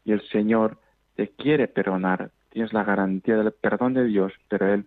y 0.05 0.13
el 0.13 0.21
Señor 0.29 0.79
te 1.17 1.29
quiere 1.29 1.69
perdonar. 1.69 2.31
Tienes 2.51 2.73
la 2.73 2.85
garantía 2.85 3.37
del 3.37 3.53
perdón 3.53 3.95
de 3.95 4.05
Dios, 4.05 4.33
pero 4.49 4.73
Él 4.73 4.87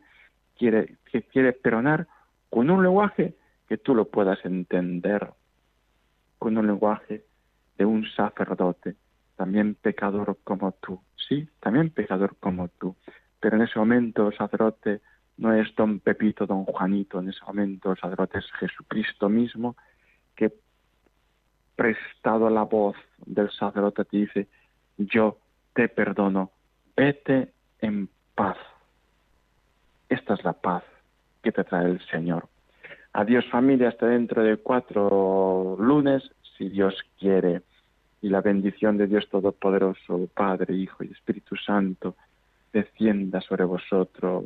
quiere, 0.57 0.97
que 1.11 1.23
quiere 1.23 1.53
perdonar 1.53 2.07
con 2.49 2.69
un 2.69 2.83
lenguaje 2.83 3.35
que 3.67 3.77
tú 3.77 3.95
lo 3.95 4.09
puedas 4.09 4.43
entender, 4.45 5.31
con 6.37 6.57
un 6.57 6.67
lenguaje 6.67 7.25
de 7.77 7.85
un 7.85 8.05
sacerdote, 8.05 8.95
también 9.35 9.75
pecador 9.75 10.37
como 10.43 10.73
tú, 10.73 11.01
sí, 11.15 11.47
también 11.59 11.89
pecador 11.89 12.35
como 12.39 12.67
tú. 12.67 12.95
Pero 13.39 13.55
en 13.55 13.63
ese 13.63 13.79
momento 13.79 14.27
el 14.27 14.37
sacerdote 14.37 15.01
no 15.37 15.53
es 15.53 15.73
don 15.75 15.99
Pepito, 15.99 16.45
don 16.45 16.65
Juanito, 16.65 17.19
en 17.19 17.29
ese 17.29 17.43
momento 17.45 17.91
el 17.91 17.97
sacerdote 17.97 18.39
es 18.39 18.51
Jesucristo 18.59 19.29
mismo, 19.29 19.75
que 20.35 20.53
prestado 21.75 22.49
la 22.49 22.63
voz 22.63 22.95
del 23.25 23.49
sacerdote 23.51 24.05
te 24.05 24.17
dice, 24.17 24.47
yo 24.97 25.39
te 25.73 25.89
perdono, 25.89 26.51
vete 26.95 27.52
en 27.83 28.09
paz. 28.33 28.57
Esta 30.09 30.33
es 30.33 30.43
la 30.43 30.53
paz 30.53 30.83
que 31.43 31.51
te 31.51 31.63
trae 31.63 31.85
el 31.85 31.99
Señor. 32.07 32.47
Adiós 33.11 33.45
familia, 33.51 33.89
hasta 33.89 34.07
dentro 34.07 34.41
de 34.41 34.57
cuatro 34.57 35.75
lunes, 35.79 36.23
si 36.57 36.69
Dios 36.69 36.95
quiere. 37.19 37.61
Y 38.21 38.29
la 38.29 38.41
bendición 38.41 38.97
de 38.97 39.07
Dios 39.07 39.27
Todopoderoso, 39.29 40.29
Padre, 40.33 40.73
Hijo 40.75 41.03
y 41.03 41.11
Espíritu 41.11 41.57
Santo, 41.57 42.15
descienda 42.71 43.41
sobre 43.41 43.65
vosotros. 43.65 44.45